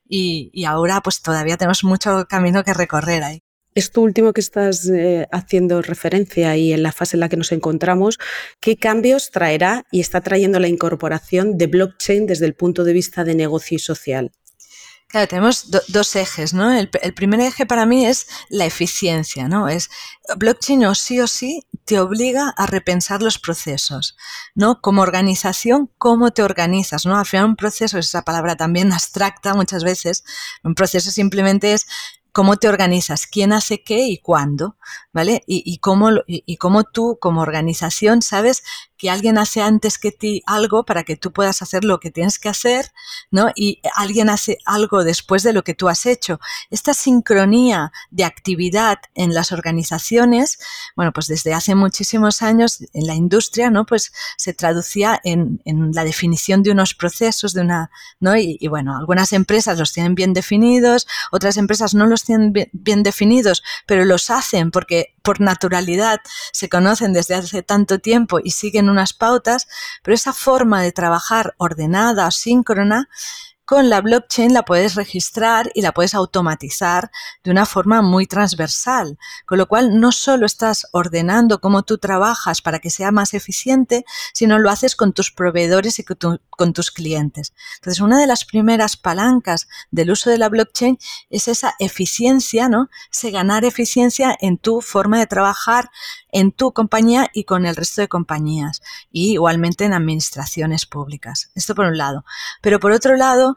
y, 0.10 0.66
ahora 0.66 1.02
pues 1.02 1.22
todavía 1.22 1.58
tenemos 1.58 1.84
mucho 1.84 2.26
camino 2.28 2.64
que 2.64 2.74
recorrer 2.74 3.24
ahí. 3.24 3.44
Esto 3.78 4.02
último 4.02 4.34
que 4.34 4.42
estás 4.42 4.90
eh, 4.90 5.28
haciendo 5.32 5.84
referencia 5.84 6.58
y 6.58 6.74
en 6.74 6.82
la 6.82 6.92
fase 6.92 7.16
en 7.16 7.20
la 7.20 7.30
que 7.30 7.38
nos 7.38 7.52
encontramos, 7.52 8.18
¿qué 8.60 8.76
cambios 8.76 9.30
traerá 9.30 9.86
y 9.92 10.00
está 10.00 10.22
trayendo 10.22 10.60
la 10.60 10.68
incorporación 10.68 11.60
de 11.60 11.68
blockchain 11.68 12.26
desde 12.26 12.48
el 12.48 12.56
punto 12.56 12.84
de 12.84 12.94
vista 12.94 13.24
de 13.24 13.36
negocio 13.36 13.76
y 13.76 13.80
social? 13.80 14.32
Claro, 15.10 15.28
tenemos 15.28 15.70
dos 15.90 16.16
ejes, 16.16 16.56
¿no? 16.56 16.74
El, 16.74 16.90
primer 16.90 17.40
eje 17.40 17.68
para 17.68 17.86
mí 17.86 18.08
es 18.08 18.26
la 18.50 18.66
eficiencia, 18.66 19.48
¿no? 19.48 19.70
Es 19.70 19.92
blockchain 20.38 20.84
o 20.86 20.96
sí 20.96 21.20
o 21.20 21.28
sí 21.28 21.68
te 21.86 22.00
obliga 22.00 22.56
a 22.58 22.66
repensar 22.66 23.22
los 23.22 23.38
procesos, 23.38 24.18
¿no? 24.56 24.82
Como 24.82 25.04
organización, 25.04 25.92
cómo 26.00 26.32
te 26.32 26.42
organizas, 26.42 27.06
¿no? 27.06 27.18
Al 27.20 27.28
final 27.28 27.46
un 27.46 27.56
proceso, 27.56 28.00
esa 28.00 28.24
palabra 28.24 28.56
también 28.58 28.92
abstracta 28.92 29.54
muchas 29.54 29.84
veces, 29.84 30.24
un 30.64 30.74
proceso 30.74 31.12
simplemente 31.12 31.74
es 31.74 31.86
cómo 32.38 32.58
te 32.58 32.70
organizas, 32.70 33.26
quién 33.26 33.52
hace 33.52 33.82
qué 33.82 34.10
y 34.10 34.20
cuándo, 34.20 34.78
¿vale? 35.12 35.42
Y, 35.48 35.80
cómo, 35.80 36.12
y, 36.28 36.58
cómo 36.58 36.84
tú 36.84 37.18
como 37.20 37.42
organización 37.42 38.22
sabes 38.22 38.62
que 38.98 39.10
alguien 39.10 39.38
hace 39.38 39.62
antes 39.62 39.98
que 39.98 40.12
ti 40.12 40.42
algo 40.46 40.86
para 40.86 41.04
que 41.04 41.16
tú 41.16 41.32
puedas 41.32 41.62
hacer 41.62 41.84
lo 41.84 42.00
que 42.00 42.12
tienes 42.12 42.40
que 42.40 42.50
hacer, 42.50 42.92
¿no? 43.32 43.52
Y 43.56 43.82
alguien 43.96 44.30
hace 44.30 44.58
algo 44.66 45.04
después 45.04 45.44
de 45.44 45.54
lo 45.54 45.64
que 45.64 45.74
tú 45.74 45.88
has 45.88 46.06
hecho. 46.06 46.40
Esta 46.70 46.94
sincronía 46.94 47.92
de 48.10 48.24
actividad 48.24 48.98
en 49.16 49.34
las 49.34 49.52
organizaciones, 49.52 50.60
bueno, 50.96 51.14
pues 51.14 51.28
desde 51.28 51.54
hace 51.54 51.76
muchísimos 51.76 52.42
años 52.42 52.80
en 52.94 53.06
la 53.06 53.16
industria, 53.16 53.70
¿no? 53.70 53.86
Pues 53.86 54.12
se 54.38 54.54
traducía 54.54 55.20
en, 55.24 55.62
la 55.94 56.04
definición 56.04 56.64
de 56.64 56.72
unos 56.72 56.94
procesos, 56.94 57.54
de 57.54 57.62
una, 57.62 57.92
¿no? 58.20 58.36
Y, 58.36 58.68
bueno, 58.68 58.98
algunas 58.98 59.34
empresas 59.34 59.78
los 59.78 59.94
tienen 59.94 60.16
bien 60.16 60.34
definidos, 60.34 61.08
otras 61.32 61.58
empresas 61.58 61.94
no 61.94 62.08
los 62.08 62.24
tienen 62.24 62.54
bien 62.74 63.04
definidos, 63.04 63.64
pero 63.86 64.06
los 64.06 64.30
hacen 64.30 64.72
porque 64.72 65.16
por 65.22 65.42
naturalidad 65.42 66.22
se 66.54 66.70
conocen 66.70 67.14
desde 67.14 67.36
hace 67.36 67.62
tanto 67.62 68.00
tiempo 68.00 68.40
y 68.42 68.52
siguen 68.52 68.87
unas 68.90 69.14
pautas, 69.14 69.68
pero 70.04 70.16
esa 70.16 70.34
forma 70.34 70.82
de 70.82 70.92
trabajar 70.92 71.54
ordenada 71.58 72.30
síncrona 72.32 73.10
con 73.68 73.90
la 73.90 74.00
blockchain 74.00 74.54
la 74.54 74.64
puedes 74.64 74.96
registrar 74.96 75.70
y 75.74 75.82
la 75.82 75.92
puedes 75.92 76.16
automatizar 76.16 77.12
de 77.44 77.52
una 77.52 77.66
forma 77.66 78.02
muy 78.02 78.26
transversal, 78.26 79.20
con 79.46 79.58
lo 79.58 79.68
cual 79.68 80.00
no 80.00 80.14
solo 80.14 80.46
estás 80.46 80.88
ordenando 80.94 81.60
cómo 81.60 81.84
tú 81.84 81.98
trabajas 81.98 82.62
para 82.62 82.80
que 82.80 82.90
sea 82.90 83.12
más 83.12 83.34
eficiente, 83.34 84.06
sino 84.32 84.58
lo 84.58 84.70
haces 84.70 84.96
con 84.96 85.12
tus 85.12 85.34
proveedores 85.34 86.00
y 86.00 86.06
con, 86.06 86.40
tus 86.74 86.92
clientes. 86.92 87.54
Entonces, 87.76 88.00
una 88.00 88.22
de 88.22 88.28
las 88.28 88.46
primeras 88.46 88.96
palancas 88.96 89.68
del 89.92 90.12
uso 90.12 90.30
de 90.30 90.38
la 90.38 90.48
blockchain 90.48 90.98
es 91.30 91.50
esa 91.50 91.76
eficiencia, 91.80 92.70
¿no? 92.70 92.88
Se 93.12 93.32
ganar 93.32 93.66
eficiencia 93.66 94.34
en 94.40 94.58
tu 94.58 94.80
forma 94.80 95.20
de 95.20 95.28
trabajar, 95.28 95.92
en 96.32 96.54
tu 96.54 96.72
compañía 96.72 97.30
y 97.34 97.44
con 97.44 97.66
el 97.66 97.76
resto 97.76 98.00
de 98.00 98.08
compañías, 98.08 98.82
y 99.12 99.34
igualmente 99.34 99.84
en 99.84 99.92
administraciones 99.92 100.86
públicas. 100.86 101.52
Esto 101.54 101.76
por 101.76 101.88
un 101.88 101.98
lado. 101.98 102.24
Pero 102.62 102.80
por 102.80 102.94
otro 102.94 103.18
lado, 103.18 103.57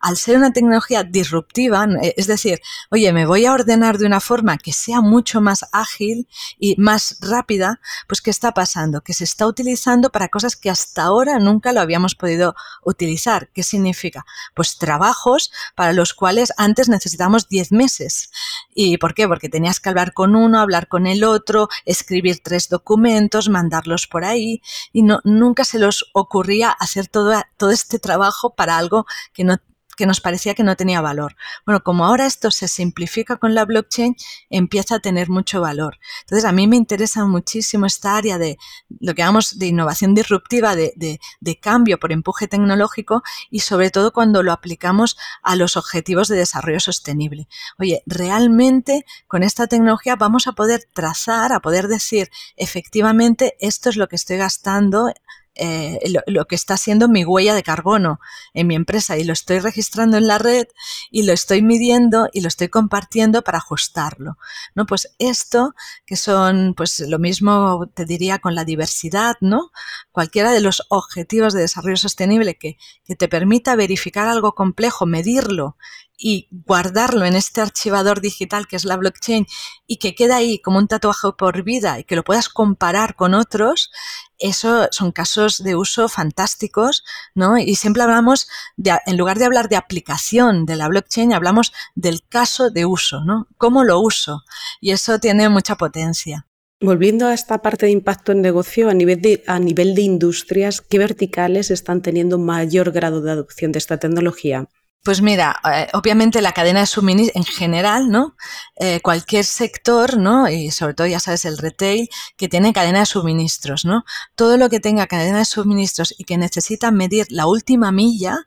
al 0.00 0.16
ser 0.16 0.36
una 0.36 0.52
tecnología 0.52 1.04
disruptiva, 1.04 1.86
eh, 2.02 2.14
es 2.16 2.26
decir, 2.26 2.60
oye, 2.90 3.12
me 3.12 3.26
voy 3.26 3.44
a 3.44 3.52
ordenar 3.52 3.98
de 3.98 4.06
una 4.06 4.20
forma 4.20 4.58
que 4.58 4.72
sea 4.72 5.00
mucho 5.00 5.40
más 5.40 5.66
ágil 5.72 6.26
y 6.58 6.74
más 6.76 7.18
rápida, 7.20 7.80
pues 8.08 8.22
¿qué 8.22 8.30
está 8.30 8.52
pasando? 8.52 9.02
Que 9.02 9.12
se 9.12 9.24
está 9.24 9.46
utilizando 9.46 10.10
para 10.10 10.28
cosas 10.28 10.56
que 10.56 10.70
hasta 10.70 11.02
ahora 11.02 11.38
nunca 11.38 11.72
lo 11.72 11.80
habíamos 11.80 12.14
podido 12.14 12.54
utilizar. 12.84 13.50
¿Qué 13.52 13.62
significa? 13.62 14.24
Pues 14.54 14.78
trabajos 14.78 15.52
para 15.74 15.92
los 15.92 16.14
cuales 16.14 16.52
antes 16.56 16.88
necesitamos 16.88 17.48
10 17.48 17.72
meses. 17.72 18.30
¿Y 18.74 18.98
por 18.98 19.14
qué? 19.14 19.28
Porque 19.28 19.48
tenías 19.48 19.80
que 19.80 19.88
hablar 19.88 20.12
con 20.12 20.34
uno, 20.34 20.60
hablar 20.60 20.88
con 20.88 21.06
el 21.06 21.24
otro, 21.24 21.68
escribir 21.84 22.40
tres 22.42 22.68
documentos, 22.68 23.48
mandarlos 23.48 24.06
por 24.06 24.24
ahí 24.24 24.62
y 24.92 25.02
no, 25.02 25.20
nunca 25.24 25.64
se 25.64 25.78
los 25.78 26.10
ocurría 26.12 26.70
hacer 26.70 27.08
todo, 27.08 27.34
todo 27.56 27.70
este 27.70 27.98
trabajo 27.98 28.54
para 28.54 28.78
algo 28.78 29.06
que 29.32 29.44
no 29.44 29.58
que 30.00 30.06
nos 30.06 30.22
parecía 30.22 30.54
que 30.54 30.64
no 30.64 30.76
tenía 30.76 31.02
valor. 31.02 31.36
Bueno, 31.66 31.82
como 31.82 32.06
ahora 32.06 32.24
esto 32.24 32.50
se 32.50 32.68
simplifica 32.68 33.36
con 33.36 33.54
la 33.54 33.66
blockchain, 33.66 34.16
empieza 34.48 34.94
a 34.94 35.00
tener 35.00 35.28
mucho 35.28 35.60
valor. 35.60 35.98
Entonces, 36.22 36.46
a 36.46 36.52
mí 36.52 36.66
me 36.66 36.76
interesa 36.76 37.26
muchísimo 37.26 37.84
esta 37.84 38.16
área 38.16 38.38
de 38.38 38.56
lo 38.98 39.14
que 39.14 39.20
llamamos 39.20 39.58
de 39.58 39.66
innovación 39.66 40.14
disruptiva, 40.14 40.74
de, 40.74 41.20
de 41.40 41.60
cambio 41.60 42.00
por 42.00 42.12
empuje 42.12 42.48
tecnológico 42.48 43.22
y 43.50 43.60
sobre 43.60 43.90
todo 43.90 44.10
cuando 44.14 44.42
lo 44.42 44.52
aplicamos 44.52 45.18
a 45.42 45.54
los 45.54 45.76
objetivos 45.76 46.28
de 46.28 46.36
desarrollo 46.36 46.80
sostenible. 46.80 47.46
Oye, 47.78 48.02
realmente 48.06 49.04
con 49.28 49.42
esta 49.42 49.66
tecnología 49.66 50.16
vamos 50.16 50.46
a 50.46 50.52
poder 50.52 50.88
trazar, 50.94 51.52
a 51.52 51.60
poder 51.60 51.88
decir, 51.88 52.30
efectivamente, 52.56 53.54
esto 53.60 53.90
es 53.90 53.96
lo 53.96 54.08
que 54.08 54.16
estoy 54.16 54.38
gastando 54.38 55.12
eh, 55.56 55.98
lo, 56.26 56.46
que 56.46 56.54
está 56.54 56.76
siendo 56.76 57.08
mi 57.08 57.24
huella 57.24 57.54
de 57.54 57.62
carbono 57.62 58.20
en 58.54 58.66
mi 58.66 58.76
empresa 58.76 59.18
y 59.18 59.24
lo 59.24 59.32
estoy 59.32 59.58
registrando 59.58 60.16
en 60.16 60.26
la 60.26 60.38
red 60.38 60.66
y 61.10 61.24
lo 61.24 61.32
estoy 61.32 61.60
midiendo 61.60 62.28
y 62.32 62.40
lo 62.40 62.48
estoy 62.48 62.68
compartiendo 62.68 63.42
para 63.42 63.58
ajustarlo. 63.58 64.38
¿no? 64.74 64.86
Pues 64.86 65.14
esto, 65.18 65.74
que 66.06 66.16
son 66.16 66.74
pues 66.76 67.00
lo 67.00 67.18
mismo 67.18 67.88
te 67.92 68.04
diría 68.04 68.38
con 68.38 68.54
la 68.54 68.64
diversidad, 68.64 69.36
¿no? 69.40 69.70
Cualquiera 70.12 70.52
de 70.52 70.60
los 70.60 70.82
objetivos 70.88 71.52
de 71.52 71.62
desarrollo 71.62 71.96
sostenible 71.96 72.56
que, 72.56 72.78
que 73.04 73.16
te 73.16 73.28
permita 73.28 73.76
verificar 73.76 74.28
algo 74.28 74.54
complejo, 74.54 75.04
medirlo 75.04 75.76
y 76.20 76.48
guardarlo 76.50 77.24
en 77.24 77.34
este 77.34 77.62
archivador 77.62 78.20
digital 78.20 78.66
que 78.68 78.76
es 78.76 78.84
la 78.84 78.96
blockchain 78.96 79.46
y 79.86 79.96
que 79.96 80.14
queda 80.14 80.36
ahí 80.36 80.60
como 80.60 80.78
un 80.78 80.86
tatuaje 80.86 81.28
por 81.36 81.62
vida 81.64 81.98
y 81.98 82.04
que 82.04 82.14
lo 82.14 82.22
puedas 82.22 82.48
comparar 82.48 83.16
con 83.16 83.32
otros, 83.34 83.90
eso 84.38 84.88
son 84.90 85.12
casos 85.12 85.62
de 85.62 85.76
uso 85.76 86.08
fantásticos, 86.08 87.04
¿no? 87.34 87.58
Y 87.58 87.74
siempre 87.76 88.02
hablamos, 88.02 88.48
de, 88.76 88.98
en 89.06 89.16
lugar 89.16 89.38
de 89.38 89.46
hablar 89.46 89.68
de 89.68 89.76
aplicación 89.76 90.66
de 90.66 90.76
la 90.76 90.88
blockchain, 90.88 91.32
hablamos 91.32 91.72
del 91.94 92.22
caso 92.28 92.70
de 92.70 92.84
uso, 92.84 93.24
¿no? 93.24 93.48
¿Cómo 93.56 93.84
lo 93.84 94.00
uso? 94.00 94.42
Y 94.80 94.92
eso 94.92 95.18
tiene 95.18 95.48
mucha 95.48 95.76
potencia. 95.76 96.46
Volviendo 96.82 97.26
a 97.26 97.34
esta 97.34 97.60
parte 97.60 97.84
de 97.86 97.92
impacto 97.92 98.32
en 98.32 98.40
negocio, 98.40 98.88
a 98.88 98.94
nivel 98.94 99.20
de, 99.20 99.44
a 99.46 99.58
nivel 99.58 99.94
de 99.94 100.00
industrias, 100.00 100.80
¿qué 100.80 100.98
verticales 100.98 101.70
están 101.70 102.00
teniendo 102.00 102.38
mayor 102.38 102.90
grado 102.92 103.20
de 103.20 103.30
adopción 103.30 103.72
de 103.72 103.78
esta 103.78 103.98
tecnología? 103.98 104.66
Pues 105.02 105.22
mira, 105.22 105.58
eh, 105.64 105.88
obviamente 105.94 106.42
la 106.42 106.52
cadena 106.52 106.80
de 106.80 106.86
suministro 106.86 107.40
en 107.40 107.46
general, 107.46 108.10
¿no? 108.10 108.36
Eh, 108.76 109.00
cualquier 109.00 109.46
sector, 109.46 110.18
¿no? 110.18 110.46
Y 110.50 110.70
sobre 110.72 110.92
todo, 110.92 111.06
ya 111.06 111.18
sabes, 111.20 111.46
el 111.46 111.56
retail, 111.56 112.10
que 112.36 112.48
tiene 112.48 112.74
cadena 112.74 113.00
de 113.00 113.06
suministros, 113.06 113.86
¿no? 113.86 114.04
Todo 114.34 114.58
lo 114.58 114.68
que 114.68 114.78
tenga 114.78 115.06
cadena 115.06 115.38
de 115.38 115.46
suministros 115.46 116.14
y 116.18 116.24
que 116.24 116.36
necesita 116.36 116.90
medir 116.90 117.26
la 117.30 117.46
última 117.46 117.92
milla, 117.92 118.46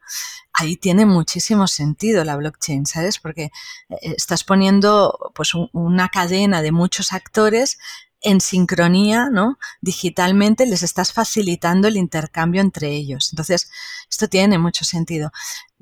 ahí 0.53 0.75
tiene 0.75 1.07
muchísimo 1.07 1.65
sentido 1.67 2.23
la 2.23 2.35
blockchain, 2.35 2.85
¿sabes? 2.85 3.17
Porque 3.17 3.45
eh, 3.89 4.13
estás 4.15 4.43
poniendo 4.43 5.31
pues 5.33 5.53
una 5.73 6.09
cadena 6.09 6.61
de 6.61 6.71
muchos 6.71 7.13
actores 7.13 7.79
en 8.23 8.41
sincronía, 8.41 9.29
¿no? 9.29 9.57
Digitalmente 9.81 10.65
les 10.65 10.81
estás 10.81 11.11
facilitando 11.11 11.87
el 11.87 11.97
intercambio 11.97 12.61
entre 12.61 12.89
ellos. 12.91 13.29
Entonces, 13.31 13.69
esto 14.09 14.27
tiene 14.29 14.57
mucho 14.57 14.85
sentido. 14.85 15.31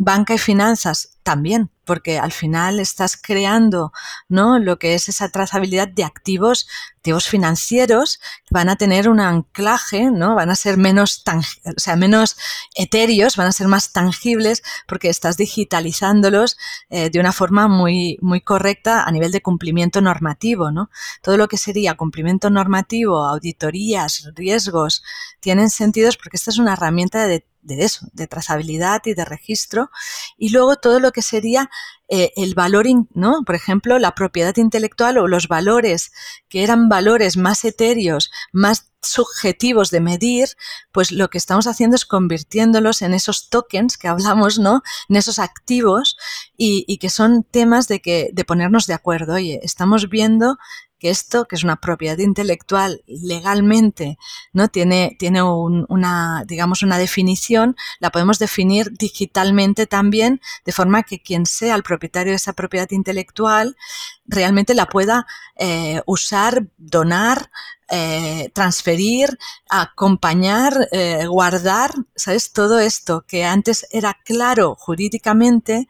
Banca 0.04 0.34
y 0.34 0.40
finanzas 0.40 1.20
también, 1.22 1.70
porque 1.86 2.18
al 2.18 2.32
final 2.32 2.80
estás 2.80 3.16
creando, 3.16 3.94
¿no? 4.30 4.58
Lo 4.58 4.80
que 4.80 4.96
es 4.96 5.08
esa 5.10 5.30
trazabilidad 5.30 5.88
de 5.88 6.04
activos, 6.04 6.68
activos 6.98 7.28
financieros 7.28 8.18
que 8.18 8.50
van 8.50 8.70
a 8.70 8.78
tener 8.78 9.08
un 9.08 9.20
anclaje, 9.20 10.10
¿no? 10.10 10.34
Van 10.34 10.50
a 10.50 10.56
ser 10.56 10.78
menos 10.78 11.24
o 11.28 11.80
sea, 11.80 11.96
menos 11.98 12.36
etéreos, 12.74 13.36
van 13.36 13.46
a 13.46 13.52
ser 13.52 13.68
más 13.68 13.92
tangibles 13.92 14.64
porque 14.88 15.08
estás 15.08 15.38
digitalizándolos 15.38 16.58
eh, 16.90 17.12
de 17.12 17.20
una 17.20 17.32
forma 17.32 17.68
muy, 17.68 18.18
muy 18.22 18.42
correcta 18.42 19.04
a 19.04 19.12
nivel 19.12 19.32
de 19.32 19.44
cumplimiento 19.44 20.02
normativo, 20.02 20.72
¿no? 20.72 20.90
Todo 21.22 21.38
lo 21.38 21.48
que 21.48 21.58
sería 21.58 21.94
cumplimiento 21.96 22.50
normativo, 22.50 23.24
auditorías, 23.24 24.32
riesgos, 24.34 25.04
tienen 25.42 25.70
sentidos 25.70 26.18
porque 26.18 26.38
esta 26.38 26.50
es 26.50 26.58
una 26.58 26.74
herramienta 26.74 27.28
de 27.28 27.46
de 27.62 27.84
eso, 27.84 28.08
de 28.14 28.28
trazabilidad 28.28 29.02
y 29.06 29.14
de 29.14 29.26
registro. 29.26 29.92
Y 30.38 30.50
luego 30.50 30.78
todo 30.78 31.00
lo 31.00 31.12
que 31.12 31.22
sería 31.22 31.70
eh, 32.08 32.34
el 32.36 32.56
valor, 32.56 32.88
¿no? 33.14 33.44
Por 33.46 33.56
ejemplo, 33.56 34.00
la 34.00 34.16
propiedad 34.16 34.56
intelectual 34.58 35.18
o 35.18 35.28
los 35.28 35.48
valores 35.48 36.12
que 36.50 36.64
eran 36.64 36.90
valores 36.90 37.38
más 37.38 37.64
etéreos, 37.64 38.32
más 38.52 38.92
subjetivos 39.02 39.92
de 39.92 40.02
medir, 40.02 40.50
pues 40.92 41.12
lo 41.12 41.30
que 41.30 41.38
estamos 41.38 41.68
haciendo 41.68 41.96
es 41.96 42.06
convirtiéndolos 42.06 43.02
en 43.02 43.14
esos 43.14 43.50
tokens 43.50 43.98
que 43.98 44.08
hablamos, 44.08 44.60
¿no? 44.60 44.84
En 45.10 45.16
esos 45.16 45.40
activos 45.40 46.18
y, 46.58 46.84
y 46.88 46.98
que 46.98 47.10
son 47.10 47.44
temas 47.44 47.88
de 47.88 48.02
que, 48.02 48.30
de 48.34 48.46
ponernos 48.46 48.88
de 48.88 48.94
acuerdo. 48.94 49.36
Oye, 49.36 49.60
estamos 49.64 50.10
viendo 50.10 50.58
que 51.02 51.10
esto, 51.10 51.46
que 51.46 51.56
es 51.56 51.64
una 51.64 51.78
propiedad 51.78 52.20
intelectual 52.20 53.02
legalmente, 53.08 54.20
¿no? 54.54 54.68
Tiene, 54.68 55.16
tiene 55.18 55.42
una, 55.42 56.44
digamos, 56.46 56.84
una 56.84 57.00
definición, 57.00 57.76
la 58.00 58.12
podemos 58.12 58.38
definir 58.38 58.92
digitalmente 58.92 59.88
también, 59.88 60.42
de 60.64 60.72
forma 60.72 61.02
que 61.02 61.20
quien 61.20 61.48
sea 61.48 61.74
el 61.74 61.82
propietario 61.82 62.34
de 62.34 62.38
esa 62.38 62.54
propiedad 62.54 62.92
intelectual 62.92 63.76
realmente 64.28 64.76
la 64.76 64.86
pueda 64.86 65.26
eh, 65.58 66.04
usar, 66.06 66.68
donar, 66.78 67.50
eh, 67.94 68.50
transferir, 68.54 69.38
acompañar, 69.70 70.88
eh, 70.94 71.26
guardar, 71.28 71.92
¿sabes? 72.16 72.54
Todo 72.54 72.80
esto 72.80 73.26
que 73.28 73.44
antes 73.44 73.86
era 73.92 74.18
claro 74.24 74.76
jurídicamente, 74.80 75.88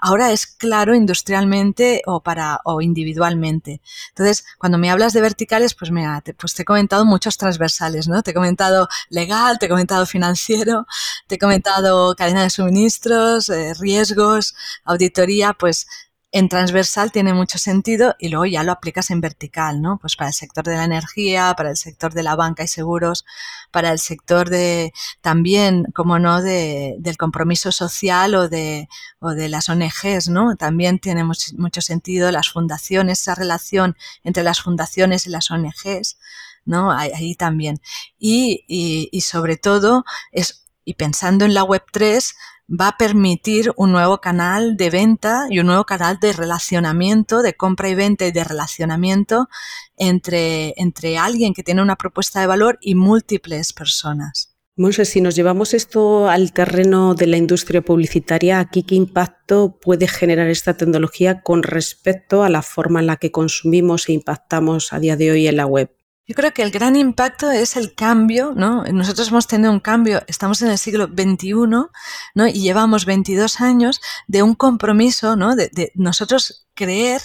ahora 0.00 0.32
es 0.32 0.46
claro 0.48 0.96
industrialmente 0.96 2.02
o 2.06 2.22
para 2.24 2.60
o 2.64 2.80
individualmente. 2.80 3.80
Entonces, 4.08 4.44
cuando 4.58 4.78
me 4.78 4.90
hablas 4.90 5.12
de 5.12 5.20
verticales, 5.20 5.74
pues 5.74 5.92
mira, 5.92 6.20
te, 6.22 6.34
pues 6.34 6.54
te 6.54 6.62
he 6.62 6.64
comentado 6.64 7.04
muchos 7.04 7.36
transversales, 7.36 8.08
¿no? 8.08 8.22
Te 8.22 8.32
he 8.32 8.34
comentado 8.34 8.88
legal, 9.08 9.58
te 9.60 9.66
he 9.66 9.68
comentado 9.68 10.06
financiero, 10.06 10.86
te 11.28 11.36
he 11.36 11.38
comentado 11.38 12.16
cadena 12.16 12.42
de 12.42 12.50
suministros, 12.50 13.48
eh, 13.48 13.74
riesgos, 13.74 14.56
auditoría, 14.84 15.52
pues 15.52 15.86
en 16.34 16.48
transversal 16.48 17.12
tiene 17.12 17.32
mucho 17.32 17.58
sentido 17.58 18.16
y 18.18 18.28
luego 18.28 18.44
ya 18.44 18.64
lo 18.64 18.72
aplicas 18.72 19.10
en 19.10 19.20
vertical, 19.20 19.80
¿no? 19.80 19.98
Pues 19.98 20.16
para 20.16 20.30
el 20.30 20.34
sector 20.34 20.64
de 20.64 20.74
la 20.74 20.82
energía, 20.82 21.54
para 21.56 21.70
el 21.70 21.76
sector 21.76 22.12
de 22.12 22.24
la 22.24 22.34
banca 22.34 22.64
y 22.64 22.66
seguros, 22.66 23.24
para 23.70 23.92
el 23.92 24.00
sector 24.00 24.50
de 24.50 24.92
también, 25.20 25.84
como 25.94 26.18
no, 26.18 26.42
de, 26.42 26.96
del 26.98 27.16
compromiso 27.16 27.70
social 27.70 28.34
o 28.34 28.48
de, 28.48 28.88
o 29.20 29.30
de 29.30 29.48
las 29.48 29.68
ONGs, 29.68 30.28
¿no? 30.28 30.56
También 30.56 30.98
tiene 30.98 31.22
mucho, 31.22 31.80
sentido 31.80 32.32
las 32.32 32.50
fundaciones, 32.50 33.20
esa 33.20 33.36
relación 33.36 33.96
entre 34.24 34.42
las 34.42 34.60
fundaciones 34.60 35.28
y 35.28 35.30
las 35.30 35.52
ONGs, 35.52 36.18
¿no? 36.64 36.90
Ahí, 36.90 37.36
también. 37.36 37.80
Y, 38.18 38.64
y, 38.66 39.08
y 39.12 39.20
sobre 39.20 39.56
todo 39.56 40.04
es, 40.32 40.66
y 40.84 40.94
pensando 40.94 41.44
en 41.44 41.54
la 41.54 41.62
web 41.62 41.84
3, 41.92 42.34
va 42.68 42.88
a 42.88 42.96
permitir 42.96 43.72
un 43.76 43.92
nuevo 43.92 44.20
canal 44.20 44.76
de 44.76 44.90
venta 44.90 45.46
y 45.50 45.58
un 45.58 45.66
nuevo 45.66 45.84
canal 45.84 46.18
de 46.20 46.32
relacionamiento, 46.32 47.42
de 47.42 47.54
compra 47.54 47.88
y 47.88 47.94
venta 47.94 48.26
y 48.26 48.32
de 48.32 48.44
relacionamiento 48.44 49.48
entre, 49.96 50.74
entre 50.76 51.18
alguien 51.18 51.54
que 51.54 51.62
tiene 51.62 51.82
una 51.82 51.96
propuesta 51.96 52.40
de 52.40 52.46
valor 52.46 52.78
y 52.80 52.94
múltiples 52.94 53.72
personas. 53.72 54.54
Monse, 54.76 55.04
si 55.04 55.20
nos 55.20 55.36
llevamos 55.36 55.72
esto 55.72 56.28
al 56.28 56.52
terreno 56.52 57.14
de 57.14 57.28
la 57.28 57.36
industria 57.36 57.80
publicitaria, 57.80 58.58
¿aquí 58.58 58.82
qué 58.82 58.96
impacto 58.96 59.78
puede 59.80 60.08
generar 60.08 60.48
esta 60.48 60.76
tecnología 60.76 61.42
con 61.42 61.62
respecto 61.62 62.42
a 62.42 62.48
la 62.48 62.60
forma 62.62 62.98
en 62.98 63.06
la 63.06 63.16
que 63.16 63.30
consumimos 63.30 64.08
e 64.08 64.14
impactamos 64.14 64.92
a 64.92 64.98
día 64.98 65.16
de 65.16 65.30
hoy 65.30 65.46
en 65.46 65.58
la 65.58 65.66
web? 65.66 65.90
Yo 66.26 66.34
creo 66.34 66.54
que 66.54 66.62
el 66.62 66.70
gran 66.70 66.96
impacto 66.96 67.50
es 67.50 67.76
el 67.76 67.94
cambio, 67.94 68.54
¿no? 68.56 68.84
Nosotros 68.84 69.28
hemos 69.28 69.46
tenido 69.46 69.70
un 69.70 69.80
cambio, 69.80 70.22
estamos 70.26 70.62
en 70.62 70.70
el 70.70 70.78
siglo 70.78 71.06
XXI, 71.06 71.52
¿no? 72.34 72.48
Y 72.48 72.62
llevamos 72.62 73.04
22 73.04 73.60
años 73.60 74.00
de 74.26 74.42
un 74.42 74.54
compromiso, 74.54 75.36
¿no? 75.36 75.54
De, 75.54 75.68
de 75.68 75.92
nosotros 75.94 76.63
creer 76.74 77.22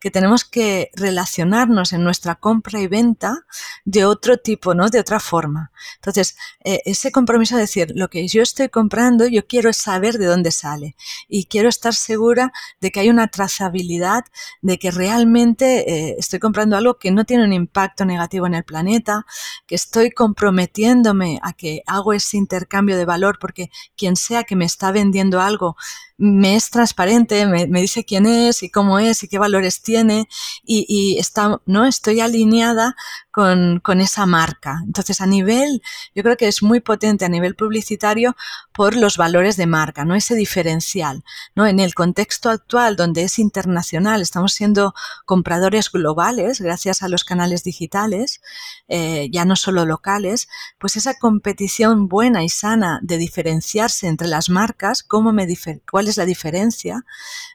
que 0.00 0.10
tenemos 0.10 0.44
que 0.44 0.90
relacionarnos 0.94 1.92
en 1.92 2.02
nuestra 2.02 2.34
compra 2.34 2.80
y 2.80 2.86
venta 2.86 3.44
de 3.84 4.04
otro 4.04 4.36
tipo, 4.38 4.74
¿no? 4.74 4.88
De 4.88 5.00
otra 5.00 5.20
forma. 5.20 5.70
Entonces, 5.96 6.36
eh, 6.64 6.80
ese 6.84 7.12
compromiso 7.12 7.56
de 7.56 7.62
decir, 7.62 7.92
lo 7.94 8.08
que 8.08 8.26
yo 8.26 8.42
estoy 8.42 8.68
comprando, 8.68 9.26
yo 9.26 9.46
quiero 9.46 9.72
saber 9.72 10.18
de 10.18 10.26
dónde 10.26 10.50
sale 10.50 10.96
y 11.28 11.46
quiero 11.46 11.68
estar 11.68 11.94
segura 11.94 12.52
de 12.80 12.90
que 12.90 13.00
hay 13.00 13.10
una 13.10 13.28
trazabilidad, 13.28 14.24
de 14.60 14.78
que 14.78 14.90
realmente 14.90 15.90
eh, 15.90 16.16
estoy 16.18 16.38
comprando 16.38 16.76
algo 16.76 16.98
que 16.98 17.10
no 17.10 17.24
tiene 17.24 17.44
un 17.44 17.52
impacto 17.52 18.04
negativo 18.04 18.46
en 18.46 18.54
el 18.54 18.64
planeta, 18.64 19.26
que 19.66 19.74
estoy 19.74 20.10
comprometiéndome 20.10 21.40
a 21.42 21.52
que 21.52 21.82
hago 21.86 22.12
ese 22.12 22.36
intercambio 22.36 22.96
de 22.96 23.04
valor 23.04 23.38
porque 23.40 23.70
quien 23.96 24.16
sea 24.16 24.44
que 24.44 24.56
me 24.56 24.64
está 24.64 24.92
vendiendo 24.92 25.40
algo 25.40 25.76
me 26.18 26.56
es 26.56 26.70
transparente, 26.70 27.46
me, 27.46 27.66
dice 27.66 28.04
quién 28.04 28.26
es 28.26 28.62
y 28.62 28.70
cómo 28.70 28.98
es 28.98 29.22
y 29.22 29.28
qué 29.28 29.38
valores 29.38 29.82
tiene 29.82 30.28
y, 30.64 31.16
está, 31.18 31.60
¿no? 31.66 31.84
estoy 31.84 32.20
alineada 32.20 32.94
con, 33.32 33.80
con, 33.80 34.00
esa 34.00 34.26
marca. 34.26 34.82
Entonces, 34.84 35.20
a 35.20 35.26
nivel, 35.26 35.82
yo 36.14 36.22
creo 36.22 36.36
que 36.36 36.48
es 36.48 36.62
muy 36.62 36.80
potente 36.80 37.24
a 37.24 37.28
nivel 37.28 37.54
publicitario 37.54 38.36
por 38.72 38.94
los 38.96 39.16
valores 39.16 39.56
de 39.56 39.66
marca, 39.66 40.04
¿no? 40.04 40.14
Ese 40.14 40.34
diferencial, 40.34 41.24
¿no? 41.54 41.66
En 41.66 41.80
el 41.80 41.94
contexto 41.94 42.50
actual 42.50 42.96
donde 42.96 43.22
es 43.22 43.38
internacional, 43.38 44.20
estamos 44.20 44.52
siendo 44.52 44.94
compradores 45.24 45.90
globales 45.90 46.60
gracias 46.60 47.02
a 47.02 47.08
los 47.08 47.24
canales 47.24 47.64
digitales, 47.64 48.40
eh, 48.88 49.28
ya 49.32 49.44
no 49.44 49.56
solo 49.56 49.86
locales, 49.86 50.48
pues 50.78 50.96
esa 50.96 51.18
competición 51.18 52.08
buena 52.08 52.44
y 52.44 52.48
sana 52.48 53.00
de 53.02 53.16
diferenciarse 53.16 54.08
entre 54.08 54.28
las 54.28 54.50
marcas, 54.50 55.02
cómo 55.02 55.32
me 55.32 55.46
cuál 55.90 56.08
es 56.08 56.16
la 56.16 56.24
diferencia, 56.24 57.04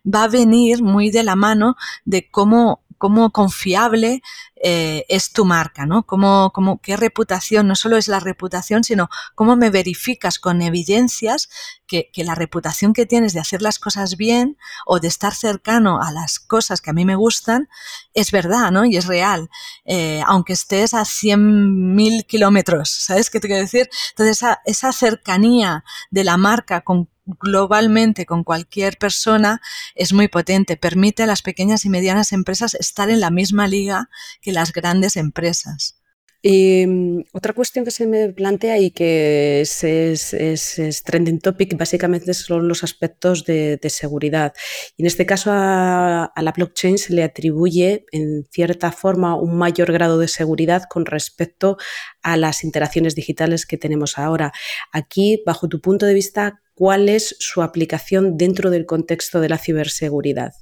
va 0.06 0.24
a 0.24 0.28
venir 0.28 0.82
muy 0.84 1.12
de 1.12 1.24
la 1.24 1.36
mano 1.36 1.76
de 2.06 2.30
cómo 2.30 2.84
cómo 2.98 3.32
confiable 3.32 4.22
eh, 4.56 5.06
es 5.08 5.32
tu 5.32 5.46
marca, 5.46 5.86
¿no? 5.86 6.04
Cómo, 6.06 6.52
cómo, 6.54 6.82
qué 6.82 6.98
reputación, 6.98 7.68
no 7.68 7.76
solo 7.76 7.98
es 7.98 8.08
la 8.08 8.20
reputación, 8.20 8.84
sino 8.84 9.10
cómo 9.36 9.56
me 9.56 9.70
verificas 9.70 10.40
con 10.40 10.62
evidencias 10.62 11.50
que, 11.86 12.10
la 12.18 12.36
reputación 12.36 12.94
que 12.94 13.06
tienes 13.06 13.34
de 13.34 13.40
hacer 13.40 13.62
las 13.62 13.80
cosas 13.80 14.18
bien 14.18 14.58
o 14.86 15.00
de 15.00 15.08
estar 15.08 15.34
cercano 15.34 16.02
a 16.02 16.12
las 16.12 16.40
cosas 16.40 16.82
que 16.82 16.90
a 16.90 16.94
mí 16.94 17.06
me 17.06 17.16
gustan 17.16 17.70
es 18.14 18.32
verdad, 18.32 18.72
¿no? 18.72 18.86
Y 18.86 18.98
es 18.98 19.06
real, 19.06 19.50
eh, 19.86 20.22
aunque 20.26 20.54
estés 20.54 20.94
a 20.94 21.02
100.000 21.02 22.26
kilómetros, 22.26 22.90
¿sabes 22.90 23.30
qué 23.30 23.40
te 23.40 23.48
quiero 23.48 23.62
decir? 23.62 23.90
Entonces, 24.10 24.38
esa, 24.38 24.62
esa 24.66 24.92
cercanía 24.92 25.84
de 26.10 26.24
la 26.24 26.38
marca 26.38 26.82
con 26.82 27.10
globalmente 27.42 28.26
con 28.26 28.44
cualquier 28.44 28.98
persona 28.98 29.62
es 29.96 30.14
muy 30.14 30.28
potente. 30.28 30.78
Permite 30.78 31.24
a 31.24 31.28
las 31.28 31.42
pequeñas 31.42 31.86
y 31.86 31.90
medianas 31.90 32.32
empresas 32.32 32.74
estar 32.76 33.10
en 33.10 33.20
la 33.20 33.32
misma 33.32 33.68
liga 33.68 34.10
que 34.42 34.52
las 34.52 34.74
grandes 34.74 35.18
empresas. 35.18 35.98
Em, 36.44 37.24
otra 37.34 37.54
cuestión 37.54 37.84
que 37.84 37.92
se 37.92 38.06
me 38.06 38.30
plantea 38.30 38.78
y 38.78 38.92
que 38.92 39.62
es, 39.62 41.04
trending 41.04 41.40
topic 41.40 41.76
básicamente 41.78 42.34
son 42.34 42.68
los 42.68 42.84
aspectos 42.84 43.44
de, 43.44 43.80
seguridad. 43.90 44.54
Y 44.96 45.02
en 45.04 45.08
este 45.08 45.26
caso 45.26 45.52
a, 45.54 46.32
la 46.36 46.52
blockchain 46.52 47.00
se 47.00 47.14
le 47.14 47.24
atribuye 47.24 48.06
en 48.12 48.46
cierta 48.52 48.92
forma 48.92 49.36
un 49.36 49.58
mayor 49.58 49.92
grado 49.92 50.20
de 50.20 50.28
seguridad 50.28 50.84
con 50.90 51.06
respecto 51.06 51.78
a 52.22 52.38
las 52.38 52.64
interacciones 52.64 53.16
digitales 53.16 53.66
que 53.66 53.78
tenemos 53.78 54.18
ahora. 54.18 54.52
Aquí, 54.94 55.42
bajo 55.46 55.68
tu 55.68 55.82
punto 55.82 56.06
de 56.06 56.14
vista, 56.14 56.62
¿cuál 56.78 57.10
es 57.10 57.36
su 57.40 57.64
aplicación 57.64 58.38
dentro 58.38 58.70
del 58.70 58.86
contexto 58.86 59.42
de 59.42 59.50
la 59.50 59.58
ciberseguridad? 59.58 60.54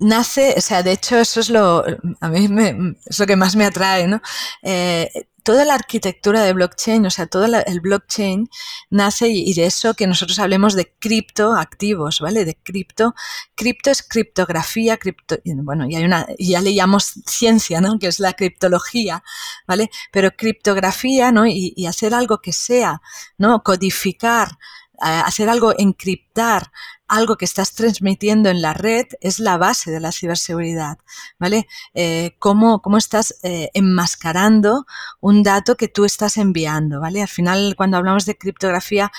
nace, 0.00 0.54
o 0.56 0.60
sea, 0.60 0.82
de 0.82 0.92
hecho 0.92 1.18
eso 1.18 1.40
es 1.40 1.50
lo, 1.50 1.84
a 2.20 2.28
mí 2.28 2.48
me, 2.48 2.96
es 3.04 3.18
lo 3.18 3.26
que 3.26 3.36
más 3.36 3.54
me 3.54 3.66
atrae, 3.66 4.08
¿no? 4.08 4.20
Eh, 4.62 5.10
toda 5.42 5.64
la 5.64 5.74
arquitectura 5.74 6.42
de 6.42 6.52
blockchain, 6.52 7.06
o 7.06 7.10
sea, 7.10 7.26
todo 7.26 7.44
el 7.44 7.80
blockchain 7.80 8.48
nace 8.90 9.28
y, 9.28 9.52
de 9.54 9.66
eso 9.66 9.94
que 9.94 10.06
nosotros 10.06 10.38
hablemos 10.38 10.74
de 10.74 10.94
criptoactivos, 10.98 12.20
¿vale? 12.20 12.44
De 12.44 12.56
cripto. 12.56 13.14
Cripto 13.54 13.90
es 13.90 14.02
criptografía, 14.02 14.96
cripto, 14.98 15.38
bueno, 15.44 15.86
y 15.88 16.50
ya 16.50 16.60
le 16.60 16.74
llamamos 16.74 17.12
ciencia, 17.26 17.80
¿no? 17.80 17.98
Que 17.98 18.08
es 18.08 18.20
la 18.20 18.34
criptología, 18.34 19.22
¿vale? 19.66 19.90
Pero 20.12 20.30
criptografía, 20.32 21.32
¿no? 21.32 21.46
Y, 21.46 21.72
y 21.76 21.86
hacer 21.86 22.14
algo 22.14 22.38
que 22.38 22.52
sea, 22.52 23.00
¿no? 23.38 23.62
Codificar, 23.62 24.58
hacer 25.00 25.48
algo, 25.48 25.74
encriptar 25.76 26.70
algo 27.10 27.36
que 27.36 27.44
estás 27.44 27.74
transmitiendo 27.74 28.48
en 28.48 28.62
la 28.62 28.72
red 28.72 29.06
es 29.20 29.40
la 29.40 29.58
base 29.58 29.90
de 29.90 29.98
la 29.98 30.12
ciberseguridad, 30.12 30.98
¿vale? 31.40 31.66
Eh, 31.92 32.36
cómo, 32.38 32.80
cómo, 32.80 32.98
estás 32.98 33.34
eh, 33.42 33.68
enmascarando 33.74 34.86
un 35.20 35.42
dato 35.42 35.76
que 35.76 35.88
tú 35.88 36.04
estás 36.04 36.36
enviando, 36.36 37.00
¿vale? 37.00 37.20
Al 37.20 37.28
final, 37.28 37.74
cuando 37.76 37.96
hablamos 37.96 38.26
de 38.26 38.38
criptografía, 38.38 39.10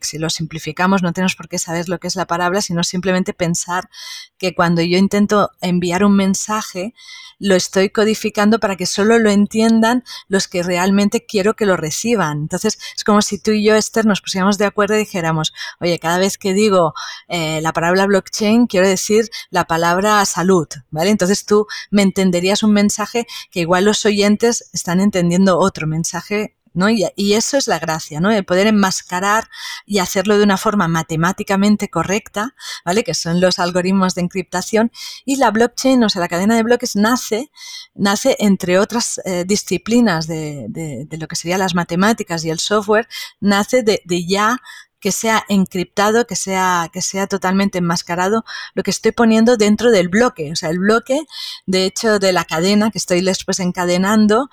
si 0.00 0.18
lo 0.18 0.30
simplificamos, 0.30 1.02
no 1.02 1.12
tenemos 1.12 1.34
por 1.34 1.48
qué 1.48 1.58
saber 1.58 1.88
lo 1.88 1.98
que 1.98 2.06
es 2.06 2.14
la 2.14 2.26
palabra, 2.26 2.62
sino 2.62 2.84
simplemente 2.84 3.34
pensar 3.34 3.90
que 4.38 4.54
cuando 4.54 4.80
yo 4.80 4.96
intento 4.96 5.50
enviar 5.60 6.04
un 6.04 6.14
mensaje, 6.14 6.94
lo 7.38 7.56
estoy 7.56 7.90
codificando 7.90 8.60
para 8.60 8.76
que 8.76 8.86
solo 8.86 9.18
lo 9.18 9.30
entiendan 9.30 10.04
los 10.28 10.48
que 10.48 10.62
realmente 10.62 11.26
quiero 11.26 11.54
que 11.54 11.66
lo 11.66 11.76
reciban. 11.76 12.42
Entonces, 12.42 12.78
es 12.96 13.04
como 13.04 13.22
si 13.22 13.38
tú 13.38 13.50
y 13.50 13.64
yo, 13.64 13.74
Esther, 13.74 14.06
nos 14.06 14.20
pusiéramos 14.20 14.58
de 14.58 14.66
acuerdo 14.66 14.94
y 14.94 15.00
dijéramos, 15.00 15.52
oye, 15.80 15.98
cada 15.98 16.18
vez 16.18 16.38
que 16.38 16.54
digo 16.54 16.83
eh, 17.28 17.60
la 17.62 17.72
palabra 17.72 18.06
blockchain, 18.06 18.66
quiero 18.66 18.86
decir 18.86 19.30
la 19.50 19.64
palabra 19.64 20.24
salud, 20.26 20.68
¿vale? 20.90 21.10
Entonces 21.10 21.46
tú 21.46 21.66
me 21.90 22.02
entenderías 22.02 22.62
un 22.62 22.72
mensaje 22.72 23.26
que 23.50 23.60
igual 23.60 23.84
los 23.84 24.04
oyentes 24.04 24.68
están 24.72 25.00
entendiendo 25.00 25.58
otro 25.58 25.86
mensaje 25.86 26.56
¿no? 26.74 26.90
Y, 26.90 27.34
eso 27.34 27.56
es 27.56 27.68
la 27.68 27.78
gracia, 27.78 28.20
¿no? 28.20 28.30
El 28.30 28.44
poder 28.44 28.66
enmascarar 28.66 29.48
y 29.86 30.00
hacerlo 30.00 30.36
de 30.36 30.44
una 30.44 30.58
forma 30.58 30.88
matemáticamente 30.88 31.88
correcta, 31.88 32.54
¿vale? 32.84 33.04
Que 33.04 33.14
son 33.14 33.40
los 33.40 33.58
algoritmos 33.58 34.14
de 34.14 34.22
encriptación. 34.22 34.92
Y 35.24 35.36
la 35.36 35.50
blockchain, 35.50 36.02
o 36.04 36.08
sea, 36.10 36.20
la 36.20 36.28
cadena 36.28 36.56
de 36.56 36.64
bloques 36.64 36.96
nace, 36.96 37.50
nace 37.94 38.36
entre 38.40 38.78
otras 38.78 39.20
eh, 39.24 39.44
disciplinas 39.46 40.26
de, 40.26 40.66
de, 40.68 41.16
lo 41.16 41.28
que 41.28 41.36
serían 41.36 41.60
las 41.60 41.74
matemáticas 41.74 42.44
y 42.44 42.50
el 42.50 42.58
software, 42.58 43.08
nace 43.40 43.82
de 43.84 44.26
ya 44.26 44.58
que 45.04 45.12
sea 45.12 45.44
encriptado, 45.50 46.26
que 46.26 46.34
sea, 46.34 46.88
que 46.90 47.02
sea 47.02 47.26
totalmente 47.26 47.76
enmascarado, 47.76 48.42
lo 48.72 48.82
que 48.82 48.90
estoy 48.90 49.12
poniendo 49.12 49.58
dentro 49.58 49.90
del 49.90 50.08
bloque. 50.08 50.50
O 50.50 50.56
sea, 50.56 50.70
el 50.70 50.78
bloque, 50.78 51.26
de 51.66 51.84
hecho, 51.84 52.18
de 52.18 52.32
la 52.32 52.46
cadena 52.46 52.90
que 52.90 52.96
estoy 52.96 53.20
después 53.20 53.60
encadenando, 53.60 54.48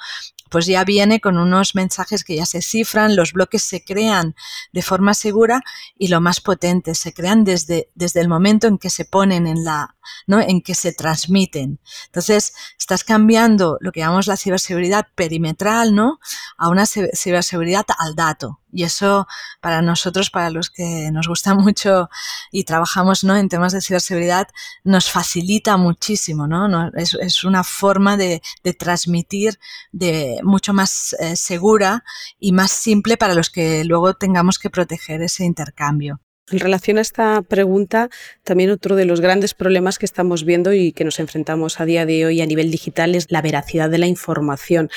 pues 0.49 0.65
ya 0.65 0.83
viene 0.83 1.21
con 1.21 1.37
unos 1.37 1.73
mensajes 1.73 2.25
que 2.25 2.35
ya 2.35 2.45
se 2.45 2.61
cifran, 2.61 3.15
los 3.15 3.31
bloques 3.31 3.63
se 3.63 3.81
crean 3.81 4.35
de 4.73 4.81
forma 4.81 5.13
segura 5.13 5.63
y 5.97 6.09
lo 6.09 6.19
más 6.19 6.41
potente, 6.41 6.95
se 6.95 7.13
crean 7.13 7.45
desde, 7.45 7.89
desde 7.95 8.19
el 8.19 8.27
momento 8.27 8.67
en 8.67 8.77
que 8.77 8.89
se 8.89 9.05
ponen 9.05 9.47
en 9.47 9.63
la, 9.63 9.95
¿no? 10.27 10.41
En 10.41 10.61
que 10.61 10.75
se 10.75 10.91
transmiten. 10.91 11.79
Entonces, 12.07 12.53
estás 12.77 13.05
cambiando 13.05 13.77
lo 13.79 13.93
que 13.93 14.01
llamamos 14.01 14.27
la 14.27 14.35
ciberseguridad 14.35 15.07
perimetral, 15.15 15.95
¿no? 15.95 16.19
A 16.57 16.67
una 16.67 16.85
ciberseguridad 16.85 17.85
al 17.97 18.15
dato. 18.15 18.60
Y 18.71 18.83
eso 18.83 19.27
para 19.59 19.81
nosotros, 19.81 20.29
para 20.29 20.49
los 20.49 20.69
que 20.69 21.09
nos 21.11 21.27
gusta 21.27 21.53
mucho 21.55 22.09
y 22.51 22.63
trabajamos 22.63 23.23
¿no? 23.23 23.35
en 23.35 23.49
temas 23.49 23.73
de 23.73 23.81
ciberseguridad, 23.81 24.47
nos 24.83 25.09
facilita 25.09 25.77
muchísimo, 25.77 26.47
¿no? 26.47 26.91
Es, 26.95 27.43
una 27.43 27.63
forma 27.63 28.17
de, 28.17 28.41
de, 28.63 28.73
transmitir 28.73 29.59
de 29.91 30.39
mucho 30.43 30.73
más 30.73 31.15
eh, 31.19 31.35
segura 31.35 32.03
y 32.39 32.51
más 32.51 32.71
simple 32.71 33.17
para 33.17 33.33
los 33.33 33.49
que 33.49 33.83
luego 33.83 34.13
tengamos 34.13 34.59
que 34.59 34.69
proteger 34.69 35.21
ese 35.21 35.43
intercambio. 35.43 36.19
En 36.49 36.59
relación 36.59 36.97
a 36.97 37.01
esta 37.01 37.41
pregunta, 37.43 38.09
también 38.43 38.71
otro 38.71 38.95
de 38.95 39.05
los 39.05 39.21
grandes 39.21 39.53
problemas 39.53 39.97
que 39.97 40.05
estamos 40.05 40.43
viendo 40.43 40.73
y 40.73 40.91
que 40.91 41.05
nos 41.05 41.19
enfrentamos 41.19 41.79
a 41.79 41.85
día 41.85 42.05
de 42.05 42.25
hoy 42.25 42.41
a 42.41 42.45
nivel 42.45 42.71
digital 42.71 43.15
es 43.15 43.31
la 43.31 43.41
veracidad 43.41 43.89
de 43.89 43.99
la 43.99 44.07
información. 44.07 44.89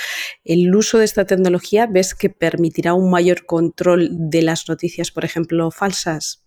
El 0.44 0.74
uso 0.74 0.98
de 0.98 1.04
esta 1.04 1.26
tecnología, 1.26 1.86
¿ves 1.86 2.14
que 2.14 2.30
permitirá 2.30 2.94
un 2.94 3.10
mayor 3.10 3.46
control 3.46 4.08
de 4.10 4.42
las 4.42 4.68
noticias, 4.68 5.10
por 5.10 5.24
ejemplo, 5.24 5.70
falsas? 5.70 6.44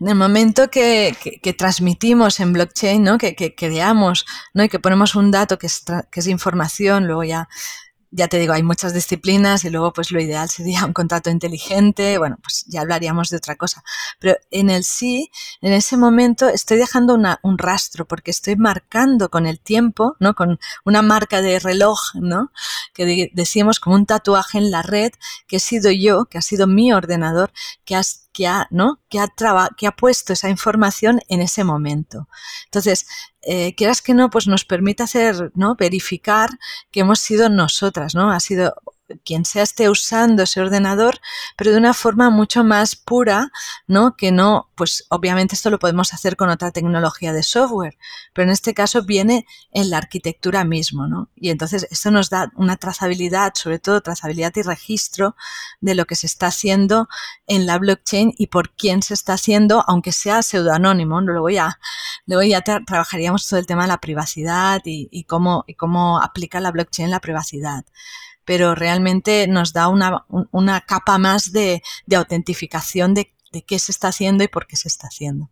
En 0.00 0.08
el 0.08 0.14
momento 0.14 0.70
que, 0.70 1.14
transmitimos 1.58 2.40
en 2.40 2.52
blockchain, 2.52 3.02
¿no? 3.02 3.18
que, 3.18 3.34
que 3.34 3.54
creamos 3.54 4.24
¿no? 4.54 4.64
y 4.64 4.68
que 4.68 4.78
ponemos 4.78 5.14
un 5.14 5.30
dato 5.30 5.58
que 5.58 5.66
es, 5.66 5.84
que 6.10 6.20
es 6.20 6.26
información, 6.26 7.06
luego 7.06 7.24
ya 7.24 7.48
ya 8.10 8.28
te 8.28 8.38
digo, 8.38 8.52
hay 8.52 8.62
muchas 8.62 8.94
disciplinas 8.94 9.64
y 9.64 9.70
luego 9.70 9.92
pues 9.92 10.10
lo 10.10 10.20
ideal 10.20 10.48
sería 10.48 10.84
un 10.84 10.92
contrato 10.92 11.30
inteligente, 11.30 12.18
bueno, 12.18 12.38
pues 12.42 12.64
ya 12.66 12.80
hablaríamos 12.80 13.30
de 13.30 13.36
otra 13.36 13.56
cosa. 13.56 13.82
Pero 14.18 14.36
en 14.50 14.70
el 14.70 14.84
sí, 14.84 15.30
en 15.60 15.72
ese 15.72 15.96
momento 15.96 16.48
estoy 16.48 16.78
dejando 16.78 17.14
una, 17.14 17.40
un 17.42 17.58
rastro 17.58 18.06
porque 18.06 18.30
estoy 18.30 18.56
marcando 18.56 19.30
con 19.30 19.46
el 19.46 19.60
tiempo, 19.60 20.16
¿no? 20.20 20.34
Con 20.34 20.58
una 20.84 21.02
marca 21.02 21.42
de 21.42 21.58
reloj, 21.58 21.98
¿no? 22.14 22.50
Que 22.94 23.30
decíamos 23.34 23.80
como 23.80 23.96
un 23.96 24.06
tatuaje 24.06 24.58
en 24.58 24.70
la 24.70 24.82
red 24.82 25.12
que 25.46 25.56
he 25.56 25.60
sido 25.60 25.90
yo, 25.90 26.26
que 26.26 26.38
ha 26.38 26.42
sido 26.42 26.66
mi 26.66 26.92
ordenador, 26.92 27.52
que 27.84 27.96
has 27.96 28.27
que 28.32 28.46
ha, 28.46 28.68
¿no? 28.70 29.00
que, 29.08 29.18
ha 29.20 29.28
que 29.76 29.86
ha 29.86 29.92
puesto 29.92 30.32
esa 30.32 30.48
información 30.48 31.20
en 31.28 31.40
ese 31.40 31.64
momento. 31.64 32.28
Entonces, 32.66 33.06
eh, 33.42 33.74
quieras 33.74 34.02
que 34.02 34.14
no, 34.14 34.30
pues 34.30 34.46
nos 34.46 34.64
permite 34.64 35.02
hacer, 35.02 35.52
¿no? 35.54 35.76
Verificar 35.76 36.50
que 36.90 37.00
hemos 37.00 37.20
sido 37.20 37.48
nosotras, 37.48 38.14
¿no? 38.14 38.30
Ha 38.30 38.40
sido 38.40 38.74
quien 39.24 39.44
sea 39.44 39.62
esté 39.62 39.88
usando 39.88 40.42
ese 40.42 40.60
ordenador, 40.60 41.20
pero 41.56 41.70
de 41.70 41.78
una 41.78 41.94
forma 41.94 42.30
mucho 42.30 42.64
más 42.64 42.96
pura, 42.96 43.50
¿no? 43.86 44.16
Que 44.16 44.32
no, 44.32 44.70
pues 44.74 45.06
obviamente 45.08 45.54
esto 45.54 45.70
lo 45.70 45.78
podemos 45.78 46.12
hacer 46.14 46.36
con 46.36 46.50
otra 46.50 46.70
tecnología 46.70 47.32
de 47.32 47.42
software, 47.42 47.96
pero 48.32 48.44
en 48.44 48.52
este 48.52 48.74
caso 48.74 49.02
viene 49.02 49.46
en 49.72 49.90
la 49.90 49.98
arquitectura 49.98 50.64
mismo, 50.64 51.06
¿no? 51.06 51.30
Y 51.36 51.50
entonces 51.50 51.86
esto 51.90 52.10
nos 52.10 52.30
da 52.30 52.52
una 52.56 52.76
trazabilidad, 52.76 53.52
sobre 53.54 53.78
todo 53.78 54.00
trazabilidad 54.00 54.52
y 54.56 54.62
registro 54.62 55.36
de 55.80 55.94
lo 55.94 56.06
que 56.06 56.16
se 56.16 56.26
está 56.26 56.48
haciendo 56.48 57.08
en 57.46 57.66
la 57.66 57.78
blockchain 57.78 58.34
y 58.36 58.48
por 58.48 58.70
quién 58.74 59.02
se 59.02 59.14
está 59.14 59.34
haciendo, 59.34 59.84
aunque 59.86 60.12
sea 60.12 60.42
pseudoanónimo, 60.42 61.20
luego 61.20 61.50
ya, 61.50 61.78
luego 62.26 62.42
ya 62.42 62.62
trabajaríamos 62.62 63.48
todo 63.48 63.60
el 63.60 63.66
tema 63.66 63.82
de 63.82 63.88
la 63.88 64.00
privacidad 64.00 64.80
y, 64.84 65.08
y 65.10 65.24
cómo, 65.24 65.64
y 65.66 65.74
cómo 65.74 66.20
aplica 66.20 66.60
la 66.60 66.70
blockchain 66.70 67.10
la 67.10 67.20
privacidad 67.20 67.84
pero 68.48 68.74
realmente 68.74 69.46
nos 69.46 69.74
da 69.74 69.88
una, 69.88 70.24
una 70.52 70.80
capa 70.80 71.18
más 71.18 71.52
de, 71.52 71.82
de 72.06 72.16
autentificación 72.16 73.12
de, 73.12 73.34
de, 73.52 73.60
qué 73.60 73.78
se 73.78 73.92
está 73.92 74.08
haciendo 74.08 74.42
y 74.42 74.48
por 74.48 74.66
qué 74.66 74.76
se 74.76 74.88
está 74.88 75.06
haciendo. 75.06 75.50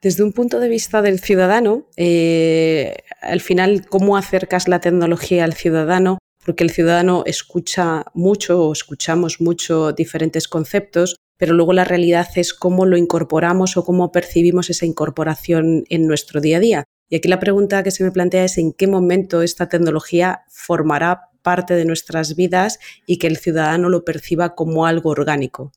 Desde 0.00 0.22
un 0.22 0.32
punto 0.32 0.60
de 0.60 0.68
vista 0.68 1.02
del 1.02 1.18
ciudadano, 1.18 1.88
eh, 1.96 2.98
al 3.20 3.40
final, 3.40 3.88
¿cómo 3.88 4.16
acercas 4.16 4.68
la 4.68 4.78
tecnología 4.78 5.42
al 5.42 5.54
ciudadano? 5.54 6.18
Porque 6.46 6.62
el 6.62 6.70
ciudadano 6.70 7.24
escucha 7.26 8.04
mucho 8.14 8.62
o 8.62 8.72
escuchamos 8.72 9.40
mucho 9.40 9.90
diferentes 9.90 10.46
conceptos, 10.46 11.16
pero 11.38 11.54
luego 11.54 11.72
la 11.72 11.84
realidad 11.84 12.28
es 12.36 12.54
cómo 12.54 12.86
lo 12.86 12.96
incorporamos 12.96 13.76
o 13.76 13.84
cómo 13.84 14.12
percibimos 14.12 14.70
esa 14.70 14.86
incorporación 14.86 15.82
en 15.88 16.06
nuestro 16.06 16.40
día 16.40 16.58
a 16.58 16.60
día. 16.60 16.84
Y 17.08 17.16
aquí 17.16 17.26
la 17.26 17.40
pregunta 17.40 17.82
que 17.82 17.90
se 17.90 18.04
me 18.04 18.12
plantea 18.12 18.44
es 18.44 18.58
en 18.58 18.72
qué 18.72 18.86
momento 18.86 19.42
esta 19.42 19.68
tecnología 19.68 20.42
formará 20.48 21.28
parte 21.48 21.72
de 21.72 21.86
nuestras 21.86 22.36
vidas 22.36 22.78
y 23.06 23.16
que 23.16 23.26
el 23.26 23.38
ciudadano 23.38 23.88
lo 23.88 24.04
perciba 24.04 24.54
como 24.54 24.84
algo 24.84 25.08
orgánico. 25.08 25.72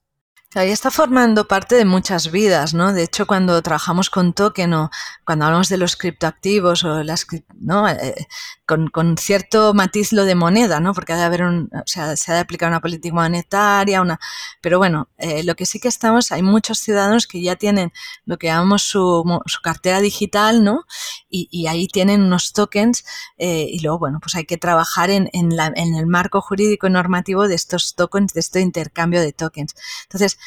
Ya 0.53 0.63
está 0.63 0.91
formando 0.91 1.47
parte 1.47 1.75
de 1.75 1.85
muchas 1.85 2.29
vidas, 2.29 2.73
¿no? 2.73 2.91
De 2.91 3.03
hecho, 3.03 3.25
cuando 3.25 3.61
trabajamos 3.61 4.09
con 4.09 4.33
token 4.33 4.73
o 4.73 4.91
cuando 5.25 5.45
hablamos 5.45 5.69
de 5.69 5.77
los 5.77 5.95
criptoactivos 5.95 6.83
o 6.83 7.03
las, 7.03 7.25
¿no? 7.57 7.87
Eh, 7.87 8.27
con, 8.65 8.89
con, 8.89 9.17
cierto 9.17 9.73
matiz 9.73 10.11
lo 10.11 10.25
de 10.25 10.35
moneda, 10.35 10.81
¿no? 10.81 10.93
Porque 10.93 11.13
ha 11.13 11.15
de 11.17 11.23
haber 11.23 11.43
un, 11.43 11.69
o 11.73 11.83
sea, 11.85 12.17
se 12.17 12.31
ha 12.31 12.35
de 12.35 12.41
aplicar 12.41 12.67
una 12.67 12.81
política 12.81 13.15
monetaria, 13.15 14.01
una, 14.01 14.19
pero 14.59 14.77
bueno, 14.77 15.07
eh, 15.17 15.41
lo 15.43 15.55
que 15.55 15.65
sí 15.65 15.79
que 15.79 15.87
estamos, 15.87 16.33
hay 16.33 16.41
muchos 16.41 16.79
ciudadanos 16.79 17.27
que 17.27 17.41
ya 17.41 17.55
tienen 17.55 17.93
lo 18.25 18.37
que 18.37 18.47
llamamos 18.47 18.83
su, 18.83 19.23
su 19.45 19.61
cartera 19.61 20.01
digital, 20.01 20.65
¿no? 20.65 20.85
Y, 21.29 21.47
y, 21.49 21.67
ahí 21.67 21.87
tienen 21.87 22.23
unos 22.23 22.51
tokens 22.51 23.05
eh, 23.37 23.67
y 23.69 23.79
luego, 23.79 23.99
bueno, 23.99 24.19
pues 24.21 24.35
hay 24.35 24.45
que 24.45 24.57
trabajar 24.57 25.11
en, 25.11 25.29
en, 25.31 25.55
la, 25.55 25.71
en 25.75 25.95
el 25.95 26.07
marco 26.07 26.41
jurídico 26.41 26.87
y 26.87 26.89
normativo 26.89 27.47
de 27.47 27.55
estos 27.55 27.95
tokens, 27.95 28.33
de 28.33 28.41
este 28.41 28.59
intercambio 28.59 29.21
de 29.21 29.31
tokens. 29.31 29.75
Entonces, 30.03 30.37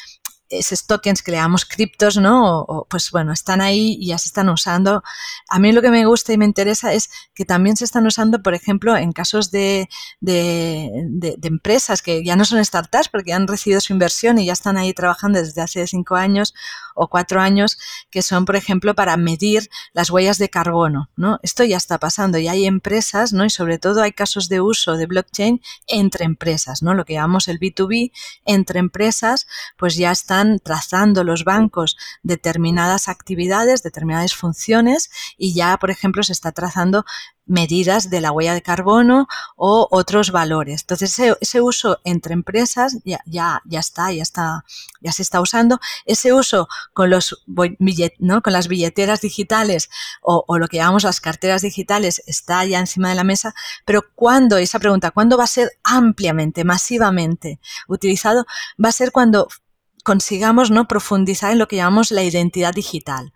esos 0.59 0.87
tokens 0.87 1.23
que 1.23 1.31
le 1.31 1.39
llamamos 1.39 1.65
criptos, 1.65 2.17
¿no? 2.17 2.87
Pues 2.89 3.11
bueno, 3.11 3.33
están 3.33 3.61
ahí 3.61 3.97
y 4.01 4.09
ya 4.09 4.19
se 4.19 4.29
están 4.29 4.49
usando. 4.49 5.03
A 5.49 5.59
mí 5.59 5.73
lo 5.73 5.83
que 5.83 5.91
me 5.91 6.07
gusta 6.07 6.33
y 6.33 6.39
me 6.39 6.45
interesa 6.45 6.93
es 6.93 7.11
que 7.35 7.45
también 7.45 7.77
se 7.77 7.85
están 7.85 8.07
usando, 8.07 8.43
por 8.43 8.55
ejemplo, 8.55 8.97
en 8.97 9.13
casos 9.13 9.51
de, 9.51 9.89
de, 10.21 10.91
de, 11.09 11.39
empresas 11.49 12.03
que 12.03 12.25
ya 12.25 12.37
no 12.37 12.45
son 12.45 12.65
startups 12.65 13.09
porque 13.09 13.33
han 13.33 13.47
recibido 13.47 13.81
su 13.81 13.93
inversión 13.93 14.39
y 14.39 14.47
ya 14.47 14.53
están 14.53 14.77
ahí 14.77 14.93
trabajando 14.93 15.39
desde 15.41 15.61
hace 15.61 15.87
cinco 15.87 16.17
años 16.17 16.55
o 16.95 17.09
cuatro 17.09 17.41
años, 17.41 17.79
que 18.11 18.23
son, 18.23 18.45
por 18.45 18.57
ejemplo, 18.57 18.95
para 18.95 19.17
medir 19.17 19.69
las 19.93 20.11
huellas 20.11 20.39
de 20.39 20.49
carbono, 20.49 21.11
¿no? 21.17 21.39
Esto 21.43 21.65
ya 21.65 21.77
está 21.77 21.99
pasando 21.99 22.39
y 22.39 22.49
hay 22.49 22.67
empresas, 22.67 23.33
¿no? 23.33 23.45
Y 23.45 23.51
sobre 23.51 23.79
todo 23.79 24.03
hay 24.03 24.13
casos 24.13 24.49
de 24.49 24.61
uso 24.61 24.97
de 24.97 25.07
blockchain 25.07 25.61
entre 25.89 26.25
empresas, 26.25 26.83
¿no? 26.83 26.95
Lo 26.95 27.05
que 27.05 27.15
llamamos 27.15 27.49
el 27.49 27.59
B2B 27.59 28.13
entre 28.45 28.79
empresas, 28.79 29.47
pues 29.77 29.97
ya 29.97 30.13
están 30.13 30.44
trazando 30.63 31.25
los 31.25 31.45
bancos 31.45 31.97
determinadas 32.23 33.09
actividades, 33.09 33.83
determinadas 33.83 34.35
funciones 34.35 35.11
y 35.37 35.55
ya, 35.55 35.77
por 35.79 35.91
ejemplo, 35.91 36.23
se 36.23 36.33
está 36.33 36.53
trazando 36.53 37.05
medidas 37.47 38.11
de 38.11 38.21
la 38.21 38.33
huella 38.33 38.55
de 38.55 38.63
carbono 38.63 39.29
o 39.57 39.89
otros 39.91 40.31
valores. 40.31 40.83
Entonces, 40.83 41.19
ese, 41.41 41.61
uso 41.61 42.01
entre 42.05 42.33
empresas 42.33 42.99
ya, 43.05 43.21
ya, 43.27 43.61
ya, 43.67 43.81
está, 43.81 44.13
ya 44.13 44.23
está, 44.23 44.65
ya 45.01 45.13
se 45.13 45.23
está 45.23 45.41
usando. 45.41 45.79
Ese 46.07 46.33
uso 46.33 46.69
con 46.93 47.11
los 47.11 47.45
¿no? 48.19 48.43
con 48.43 48.53
las 48.53 48.69
billeteras 48.69 49.21
digitales 49.21 49.91
o, 50.23 50.45
o, 50.47 50.59
lo 50.59 50.69
que 50.69 50.79
llamamos 50.79 51.05
las 51.05 51.21
carteras 51.21 51.63
digitales 51.63 52.23
está 52.27 52.65
ya 52.65 52.79
encima 52.79 53.11
de 53.11 53.15
la 53.15 53.25
mesa, 53.25 53.55
pero 53.85 54.03
¿cuándo? 54.15 54.57
Esa 54.57 54.79
pregunta, 54.79 55.11
¿cuándo 55.11 55.37
va 55.37 55.45
a 55.45 55.49
ser 55.49 55.71
ampliamente, 55.83 56.65
masivamente 56.65 57.61
utilizado? 57.89 58.47
Va 58.83 58.89
a 58.89 58.93
ser 58.93 59.13
cuando 59.13 59.49
consigamos 60.05 60.71
no 60.71 60.87
profundizar 60.87 61.51
en 61.51 61.59
lo 61.59 61.67
que 61.67 61.77
llamamos 61.77 62.13
la 62.13 62.23
identidad 62.23 62.73
digital 62.73 63.33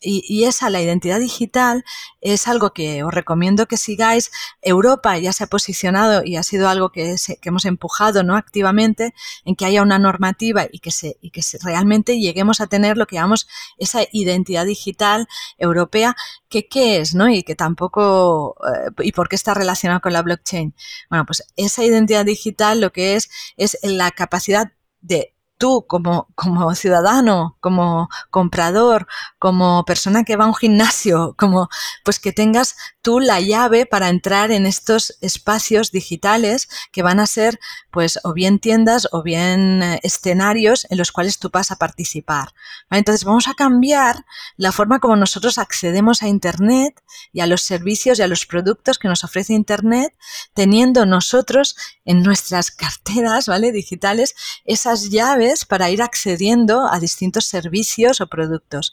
y, 0.00 0.44
esa, 0.44 0.70
la 0.70 0.80
identidad 0.80 1.18
digital, 1.18 1.84
es 2.20 2.48
algo 2.48 2.72
que 2.72 3.02
os 3.02 3.12
recomiendo 3.12 3.66
que 3.66 3.76
sigáis. 3.76 4.30
Europa 4.62 5.18
ya 5.18 5.32
se 5.32 5.44
ha 5.44 5.46
posicionado 5.46 6.22
y 6.24 6.36
ha 6.36 6.42
sido 6.42 6.68
algo 6.68 6.90
que, 6.90 7.16
hemos 7.42 7.64
empujado 7.64 8.22
¿no? 8.22 8.36
activamente 8.36 9.14
en 9.44 9.56
que 9.56 9.64
haya 9.64 9.82
una 9.82 9.98
normativa 9.98 10.66
y 10.70 10.80
que, 10.80 10.90
se, 10.90 11.16
y 11.20 11.30
que 11.30 11.40
realmente 11.62 12.18
lleguemos 12.18 12.60
a 12.60 12.66
tener 12.66 12.96
lo 12.96 13.06
que 13.06 13.16
llamamos 13.16 13.48
esa 13.78 14.00
identidad 14.12 14.66
digital 14.66 15.28
europea, 15.58 16.14
que 16.48 16.68
qué 16.68 16.98
es, 16.98 17.14
¿no? 17.14 17.28
Y 17.28 17.42
que 17.42 17.56
tampoco, 17.56 18.56
eh, 18.66 18.90
y 19.02 19.12
por 19.12 19.28
qué 19.28 19.36
está 19.36 19.54
relacionado 19.54 20.00
con 20.00 20.12
la 20.12 20.22
blockchain. 20.22 20.74
Bueno, 21.10 21.24
pues 21.26 21.42
esa 21.56 21.84
identidad 21.84 22.24
digital 22.24 22.80
lo 22.80 22.92
que 22.92 23.16
es 23.16 23.30
es 23.56 23.78
la 23.82 24.10
capacidad 24.10 24.72
de 25.00 25.35
tú 25.58 25.86
como, 25.86 26.28
como 26.34 26.74
ciudadano, 26.74 27.56
como 27.60 28.08
comprador, 28.30 29.06
como 29.38 29.84
persona 29.84 30.24
que 30.24 30.36
va 30.36 30.44
a 30.44 30.48
un 30.48 30.54
gimnasio, 30.54 31.34
como 31.38 31.68
pues 32.04 32.18
que 32.18 32.32
tengas 32.32 32.76
tú 33.02 33.20
la 33.20 33.40
llave 33.40 33.86
para 33.86 34.08
entrar 34.08 34.50
en 34.50 34.66
estos 34.66 35.16
espacios 35.20 35.92
digitales 35.92 36.68
que 36.92 37.02
van 37.02 37.20
a 37.20 37.26
ser 37.26 37.58
pues 37.90 38.18
o 38.24 38.32
bien 38.32 38.58
tiendas 38.58 39.08
o 39.12 39.22
bien 39.22 39.82
eh, 39.82 40.00
escenarios 40.02 40.86
en 40.90 40.98
los 40.98 41.12
cuales 41.12 41.38
tú 41.38 41.50
vas 41.52 41.70
a 41.70 41.76
participar. 41.76 42.52
Entonces 42.90 43.24
vamos 43.24 43.48
a 43.48 43.54
cambiar 43.54 44.24
la 44.56 44.72
forma 44.72 44.98
como 44.98 45.16
nosotros 45.16 45.58
accedemos 45.58 46.22
a 46.22 46.28
Internet 46.28 47.02
y 47.32 47.40
a 47.40 47.46
los 47.46 47.62
servicios 47.62 48.18
y 48.18 48.22
a 48.22 48.28
los 48.28 48.46
productos 48.46 48.98
que 48.98 49.08
nos 49.08 49.24
ofrece 49.24 49.52
Internet, 49.52 50.14
teniendo 50.54 51.06
nosotros 51.06 51.76
en 52.04 52.22
nuestras 52.22 52.70
carteras, 52.72 53.46
¿vale? 53.46 53.72
Digitales, 53.72 54.34
esas 54.64 55.10
llaves 55.10 55.45
para 55.64 55.90
ir 55.90 56.02
accediendo 56.02 56.86
a 56.90 56.98
distintos 56.98 57.46
servicios 57.46 58.20
o 58.20 58.26
productos 58.26 58.92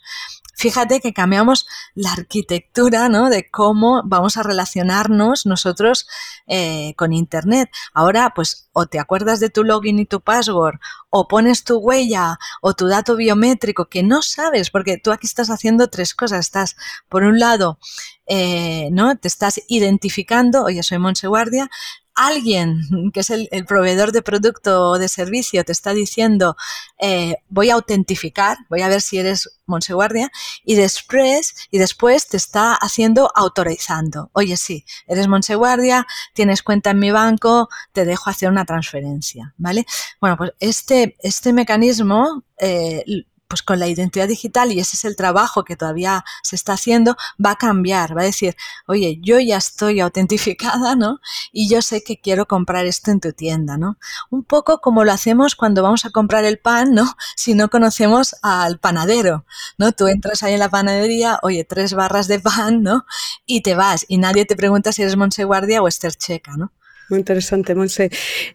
fíjate 0.54 1.00
que 1.00 1.12
cambiamos 1.12 1.66
la 1.94 2.12
arquitectura 2.12 3.08
¿no? 3.08 3.28
de 3.28 3.50
cómo 3.50 4.02
vamos 4.04 4.36
a 4.36 4.42
relacionarnos 4.42 5.46
nosotros 5.46 6.06
eh, 6.46 6.94
con 6.96 7.12
Internet. 7.12 7.70
Ahora, 7.92 8.32
pues, 8.34 8.68
o 8.72 8.86
te 8.86 8.98
acuerdas 8.98 9.40
de 9.40 9.50
tu 9.50 9.64
login 9.64 9.98
y 9.98 10.06
tu 10.06 10.20
password, 10.20 10.78
o 11.10 11.28
pones 11.28 11.64
tu 11.64 11.78
huella 11.78 12.38
o 12.60 12.74
tu 12.74 12.86
dato 12.86 13.16
biométrico 13.16 13.86
que 13.86 14.02
no 14.02 14.22
sabes, 14.22 14.70
porque 14.70 14.98
tú 14.98 15.12
aquí 15.12 15.26
estás 15.26 15.50
haciendo 15.50 15.88
tres 15.88 16.14
cosas. 16.14 16.40
Estás, 16.40 16.76
por 17.08 17.22
un 17.22 17.38
lado, 17.38 17.78
eh, 18.26 18.88
¿no? 18.90 19.16
Te 19.16 19.28
estás 19.28 19.60
identificando, 19.68 20.64
oye, 20.64 20.82
soy 20.82 20.98
Monse 20.98 21.26
Guardia, 21.26 21.70
alguien 22.14 22.80
que 23.12 23.20
es 23.20 23.30
el, 23.30 23.48
proveedor 23.66 24.12
de 24.12 24.22
producto 24.22 24.90
o 24.90 24.98
de 24.98 25.08
servicio 25.08 25.64
te 25.64 25.72
está 25.72 25.92
diciendo 25.92 26.56
eh, 26.98 27.36
voy 27.48 27.70
a 27.70 27.74
autentificar, 27.74 28.56
voy 28.70 28.82
a 28.82 28.88
ver 28.88 29.00
si 29.00 29.18
eres 29.18 29.60
Monseguardia 29.66 30.30
y 30.64 30.74
después, 30.74 31.54
y 31.70 31.78
después 31.78 32.28
te 32.28 32.36
está 32.36 32.74
haciendo 32.74 33.30
autorizando. 33.34 34.30
Oye, 34.32 34.56
sí, 34.56 34.84
eres 35.06 35.26
Monseguardia, 35.26 36.06
tienes 36.34 36.62
cuenta 36.62 36.90
en 36.90 36.98
mi 36.98 37.10
banco, 37.10 37.68
te 37.92 38.04
dejo 38.04 38.30
hacer 38.30 38.50
una 38.50 38.64
transferencia, 38.64 39.54
¿vale? 39.56 39.86
Bueno, 40.20 40.36
pues 40.36 40.52
este, 40.60 41.16
este 41.20 41.52
mecanismo 41.52 42.44
eh, 42.58 43.04
pues 43.48 43.62
con 43.62 43.78
la 43.78 43.88
identidad 43.88 44.28
digital, 44.28 44.72
y 44.72 44.80
ese 44.80 44.96
es 44.96 45.04
el 45.04 45.16
trabajo 45.16 45.64
que 45.64 45.76
todavía 45.76 46.24
se 46.42 46.56
está 46.56 46.74
haciendo, 46.74 47.16
va 47.44 47.52
a 47.52 47.56
cambiar, 47.56 48.16
va 48.16 48.22
a 48.22 48.24
decir, 48.24 48.56
oye, 48.86 49.18
yo 49.22 49.38
ya 49.40 49.56
estoy 49.56 50.00
autentificada, 50.00 50.96
¿no? 50.96 51.20
Y 51.52 51.68
yo 51.68 51.82
sé 51.82 52.02
que 52.02 52.20
quiero 52.20 52.46
comprar 52.46 52.86
esto 52.86 53.10
en 53.10 53.20
tu 53.20 53.32
tienda, 53.32 53.76
¿no? 53.76 53.98
Un 54.30 54.44
poco 54.44 54.80
como 54.80 55.04
lo 55.04 55.12
hacemos 55.12 55.56
cuando 55.56 55.82
vamos 55.82 56.04
a 56.04 56.10
comprar 56.10 56.44
el 56.44 56.58
pan, 56.58 56.94
¿no? 56.94 57.04
Si 57.36 57.54
no 57.54 57.68
conocemos 57.68 58.36
al 58.42 58.78
panadero, 58.78 59.44
¿no? 59.76 59.92
Tú 59.92 60.06
entras 60.06 60.42
ahí 60.42 60.54
en 60.54 60.60
la 60.60 60.70
panadería, 60.70 61.38
oye, 61.42 61.64
tres 61.64 61.94
barras 61.94 62.28
de 62.28 62.40
pan, 62.40 62.82
¿no? 62.82 63.04
Y 63.46 63.62
te 63.62 63.74
vas, 63.74 64.06
y 64.08 64.18
nadie 64.18 64.44
te 64.46 64.56
pregunta 64.56 64.92
si 64.92 65.02
eres 65.02 65.16
Monseguardia 65.16 65.82
o 65.82 65.88
Esther 65.88 66.14
Checa, 66.14 66.56
¿no? 66.56 66.72
Muy 67.10 67.18
interesante, 67.18 67.74
Monse. 67.74 68.10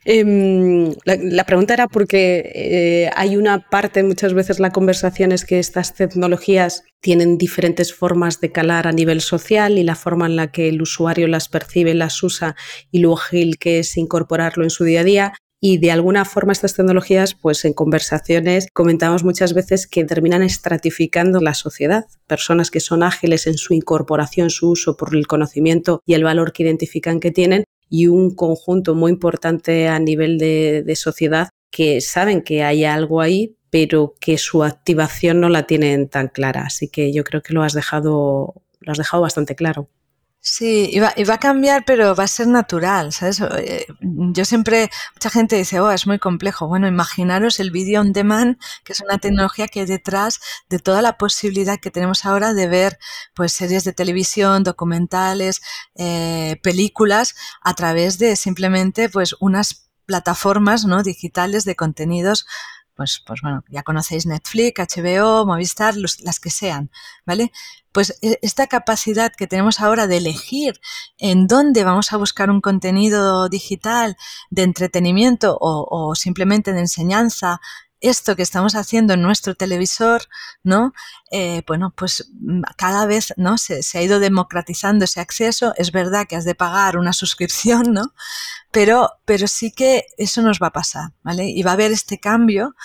Em, 0.05 0.91
la, 1.05 1.43
pregunta 1.43 1.73
era 1.75 1.88
porque 1.88 2.51
eh, 2.55 3.09
hay 3.15 3.38
una 3.38 3.69
parte, 3.69 4.01
muchas 4.01 4.33
veces 4.33 4.59
la 4.59 4.71
conversación 4.71 5.31
es 5.31 5.45
que 5.45 5.59
estas 5.59 5.93
tecnologías 5.93 6.83
tienen 6.99 7.38
diferentes 7.38 7.93
formas 7.93 8.41
de 8.41 8.51
calar 8.51 8.88
a 8.88 8.91
nivel 8.91 9.21
social 9.21 9.77
y 9.77 9.83
la 9.83 9.95
forma 9.95 10.25
en 10.25 10.35
la 10.35 10.51
que 10.51 10.67
el 10.69 10.81
usuario 10.81 11.27
las 11.27 11.47
percibe, 11.47 11.93
las 11.93 12.21
usa 12.23 12.55
y 12.91 12.99
lo 12.99 13.13
ágil 13.13 13.57
que 13.59 13.79
es 13.79 13.95
incorporarlo 13.97 14.63
en 14.63 14.71
su 14.71 14.83
día 14.83 15.01
a 15.01 15.03
día. 15.05 15.33
Y 15.62 15.77
de 15.77 15.91
alguna 15.91 16.23
forma 16.23 16.53
estas 16.53 16.73
tecnologías, 16.73 17.35
pues 17.35 17.65
en 17.65 17.73
conversaciones 17.73 18.67
comentamos 18.73 19.25
muchas 19.25 19.53
veces 19.53 19.88
que 19.88 20.05
terminan 20.05 20.41
estratificando 20.41 21.41
la 21.41 21.53
sociedad. 21.53 22.05
Personas 22.27 22.71
que 22.71 22.79
son 22.79 23.03
ágiles 23.03 23.45
en 23.45 23.57
su 23.57 23.73
incorporación, 23.73 24.49
su 24.49 24.71
uso 24.71 24.95
por 24.95 25.13
el 25.13 25.27
conocimiento 25.27 26.01
y 26.05 26.13
el 26.13 26.23
valor 26.23 26.53
que 26.53 26.63
identifican 26.63 27.19
que 27.19 27.31
tienen 27.31 27.65
y 27.89 28.08
un 28.08 28.36
conjunto 28.36 28.95
muy 28.95 29.12
importante 29.12 29.88
a 29.88 29.99
nivel 29.99 30.38
de, 30.38 30.93
sociedad 30.95 31.49
que 31.71 32.02
saben 32.02 32.41
que 32.41 32.63
hay 32.63 32.84
algo 32.84 33.21
ahí, 33.21 33.56
pero 33.69 34.15
que 34.19 34.38
su 34.38 34.63
activación 34.63 35.39
no 35.39 35.49
la 35.49 35.63
tienen 35.67 36.10
tan 36.10 36.28
clara. 36.28 36.63
Así 36.63 36.89
que 36.89 37.13
yo 37.13 37.23
creo 37.23 37.41
que 37.41 37.54
lo 37.54 37.63
has 37.63 37.73
dejado, 37.73 38.56
lo 38.80 38.91
has 38.91 38.97
dejado 38.97 39.21
bastante 39.21 39.56
claro. 39.56 39.89
Sí, 40.41 40.89
y 40.93 40.99
va, 40.99 41.34
a 41.34 41.38
cambiar, 41.38 41.84
pero 41.86 42.15
va 42.15 42.23
a 42.23 42.28
ser 42.28 42.47
natural, 42.47 43.12
¿sabes? 43.12 43.41
Eh, 43.41 43.86
yo 43.99 44.45
siempre, 44.45 44.89
mucha 45.13 45.30
gente 45.30 45.58
dice, 45.58 45.82
oh, 45.82 45.91
es 45.91 46.08
muy 46.08 46.17
complejo. 46.17 46.65
Bueno, 46.67 46.88
imaginaros 46.88 47.60
el 47.60 47.71
video 47.71 47.99
on 47.99 48.13
demand, 48.13 48.58
que 48.86 48.93
es 48.93 49.02
una 49.02 49.17
tecnología 49.17 49.67
que 49.67 49.82
hay 49.82 49.86
detrás 49.86 50.39
de 50.69 50.80
toda 50.80 51.02
la 51.02 51.17
posibilidad 51.17 51.78
que 51.78 51.91
tenemos 51.91 52.25
ahora 52.25 52.54
de 52.54 52.67
ver, 52.69 52.99
pues, 53.36 53.52
series 53.52 53.84
de 53.84 53.91
televisión, 53.91 54.63
documentales, 54.63 55.62
eh, 55.95 56.58
películas, 56.63 57.36
a 57.62 57.73
través 57.73 58.17
de 58.17 58.38
simplemente, 58.38 59.10
pues, 59.10 59.36
unas 59.41 59.89
plataformas, 60.06 60.86
¿no? 60.86 61.04
Digitales 61.04 61.65
de 61.65 61.75
contenidos 61.75 62.45
pues, 62.99 63.23
pues 63.25 63.39
bueno, 63.41 63.63
ya 63.69 63.82
conocéis 63.84 64.25
Netflix, 64.25 64.78
HBO, 64.78 65.45
Movistar, 65.45 65.95
las 65.95 66.39
que 66.41 66.49
sean, 66.49 66.91
¿vale? 67.25 67.54
Pues 67.91 68.17
e, 68.21 68.39
esta 68.41 68.67
capacidad 68.67 69.32
que 69.36 69.47
tenemos 69.47 69.80
ahora 69.80 70.08
de 70.08 70.17
elegir 70.17 70.80
en 71.17 71.47
dónde 71.47 71.84
vamos 71.84 72.13
a 72.13 72.17
buscar 72.17 72.49
un 72.49 72.62
contenido 72.62 73.49
digital 73.49 74.17
de 74.49 74.63
entretenimiento 74.63 75.58
o 75.60 76.15
simplemente 76.15 76.73
de 76.73 76.82
enseñanza 76.82 77.60
esto 78.02 78.36
que 78.36 78.43
estamos 78.43 78.75
haciendo 78.75 79.13
en 79.13 79.21
nuestro 79.21 79.56
televisor, 79.56 80.23
¿no? 80.63 80.93
Eh, 81.32 81.63
bueno, 81.67 81.93
pues 81.95 82.32
mm, 82.39 82.62
cada 82.78 83.06
vez, 83.06 83.34
¿no? 83.38 83.58
Se, 83.58 83.84
se, 83.84 83.97
ha 83.97 84.02
ido 84.02 84.19
democratizando 84.19 85.06
ese 85.06 85.19
acceso. 85.19 85.73
Es 85.75 85.91
verdad 85.91 86.25
que 86.28 86.36
has 86.36 86.45
de 86.45 86.56
pagar 86.56 86.97
una 86.97 87.13
suscripción, 87.13 87.93
¿no? 87.93 88.13
Pero, 88.71 89.12
pero 89.25 89.47
sí 89.47 89.71
que 89.71 90.06
eso 90.17 90.41
nos 90.41 90.60
va 90.60 90.67
a 90.67 90.73
pasar, 90.73 91.12
¿vale? 91.23 91.49
Y 91.49 91.62
va 91.63 91.71
a 91.71 91.73
haber 91.73 91.91
este 91.91 92.19
cambio 92.19 92.75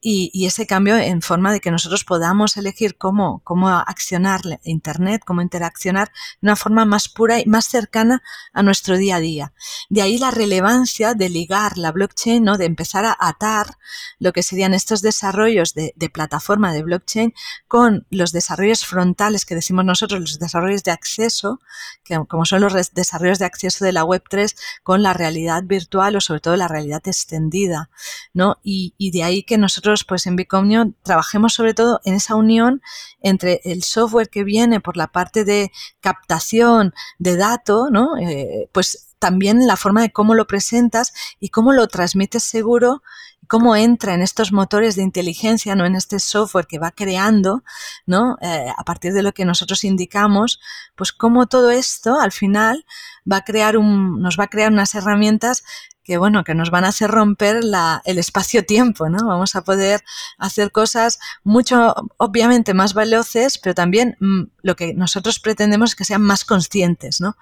y, 0.00 0.46
ese 0.46 0.66
cambio 0.66 0.96
en 0.96 1.22
forma 1.22 1.52
de 1.52 1.60
que 1.60 1.72
nosotros 1.72 2.04
podamos 2.04 2.56
elegir 2.56 2.96
cómo, 2.96 3.40
cómo 3.42 3.68
accionar 3.68 4.40
Internet, 4.62 5.22
cómo 5.26 5.42
interaccionar 5.42 6.08
de 6.40 6.46
una 6.46 6.56
forma 6.56 6.84
más 6.84 7.08
pura 7.08 7.40
y 7.40 7.46
más 7.46 7.66
cercana 7.66 8.22
a 8.52 8.62
nuestro 8.62 8.96
día 8.96 9.16
a 9.16 9.20
día. 9.20 9.52
De 9.88 10.02
ahí 10.02 10.18
la 10.18 10.30
relevancia 10.30 11.14
de 11.14 11.28
ligar 11.28 11.78
la 11.78 11.90
blockchain, 11.90 12.44
¿no? 12.44 12.58
de 12.58 12.66
empezar 12.66 13.04
a 13.04 13.16
atar 13.18 13.76
lo 14.20 14.32
que 14.32 14.44
serían 14.44 14.72
estos 14.72 15.02
desarrollos 15.02 15.74
de, 15.74 15.92
de 15.96 16.10
plataforma 16.10 16.72
de 16.72 16.84
blockchain 16.84 17.34
con 17.66 18.06
los 18.10 18.30
desarrollos 18.30 18.86
frontales 18.86 19.44
que 19.44 19.56
decimos 19.56 19.84
nosotros, 19.84 20.20
los 20.20 20.38
desarrollos 20.38 20.84
de 20.84 20.92
acceso, 20.92 21.60
que 22.04 22.18
como 22.28 22.44
son 22.44 22.60
los 22.60 22.94
desarrollos 22.94 23.40
de 23.40 23.46
acceso 23.46 23.84
de 23.84 23.92
la 23.92 24.04
Web3 24.04 24.54
con 24.84 25.02
la 25.02 25.12
realidad 25.12 25.64
virtual 25.64 26.14
o 26.14 26.20
sobre 26.20 26.40
todo 26.40 26.56
la 26.56 26.68
realidad 26.68 27.02
extendida. 27.04 27.90
¿no? 28.32 28.58
Y, 28.62 28.94
y 28.96 29.10
de 29.10 29.24
ahí 29.24 29.42
que 29.42 29.58
nosotros 29.58 29.87
pues 30.06 30.26
en 30.26 30.36
Bicomnio 30.36 30.92
trabajemos 31.02 31.54
sobre 31.54 31.74
todo 31.74 32.00
en 32.04 32.14
esa 32.14 32.34
unión 32.34 32.82
entre 33.20 33.60
el 33.64 33.82
software 33.82 34.28
que 34.28 34.44
viene 34.44 34.80
por 34.80 34.96
la 34.96 35.08
parte 35.08 35.44
de 35.44 35.70
captación 36.00 36.94
de 37.18 37.36
datos, 37.36 37.90
¿no? 37.90 38.16
Eh, 38.16 38.68
pues 38.72 39.14
también 39.18 39.66
la 39.66 39.76
forma 39.76 40.02
de 40.02 40.12
cómo 40.12 40.34
lo 40.34 40.46
presentas 40.46 41.12
y 41.40 41.48
cómo 41.48 41.72
lo 41.72 41.88
transmites 41.88 42.44
seguro 42.44 43.02
cómo 43.48 43.74
entra 43.74 44.14
en 44.14 44.22
estos 44.22 44.52
motores 44.52 44.94
de 44.94 45.02
inteligencia, 45.02 45.74
no 45.74 45.86
en 45.86 45.96
este 45.96 46.20
software 46.20 46.66
que 46.66 46.78
va 46.78 46.92
creando, 46.92 47.64
¿no? 48.06 48.36
Eh, 48.42 48.66
a 48.76 48.84
partir 48.84 49.12
de 49.12 49.22
lo 49.22 49.32
que 49.32 49.44
nosotros 49.44 49.82
indicamos, 49.84 50.60
pues 50.94 51.12
cómo 51.12 51.46
todo 51.46 51.70
esto 51.70 52.20
al 52.20 52.30
final 52.30 52.84
va 53.30 53.38
a 53.38 53.44
crear 53.44 53.76
un, 53.76 54.20
nos 54.20 54.38
va 54.38 54.44
a 54.44 54.48
crear 54.48 54.70
unas 54.70 54.94
herramientas 54.94 55.64
que 56.08 56.16
bueno, 56.16 56.42
que 56.42 56.54
nos 56.54 56.70
van 56.70 56.86
a 56.86 56.88
hacer 56.88 57.10
romper 57.10 57.62
la, 57.62 58.00
el 58.06 58.18
espacio-tiempo, 58.18 59.10
¿no? 59.10 59.26
Vamos 59.26 59.54
a 59.56 59.62
poder 59.62 60.00
hacer 60.38 60.72
cosas 60.72 61.18
mucho, 61.44 61.94
obviamente, 62.16 62.72
más 62.72 62.94
veloces, 62.94 63.58
pero 63.58 63.74
también 63.74 64.16
mm, 64.18 64.44
lo 64.62 64.74
que 64.74 64.94
nosotros 64.94 65.38
pretendemos 65.38 65.90
es 65.90 65.96
que 65.96 66.06
sean 66.06 66.22
más 66.22 66.46
conscientes, 66.46 67.20
¿no? 67.20 67.36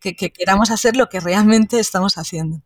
Que, 0.00 0.16
que 0.16 0.32
queramos 0.32 0.72
hacer 0.72 0.96
lo 0.96 1.08
que 1.08 1.20
realmente 1.20 1.78
estamos 1.78 2.18
haciendo. 2.18 2.60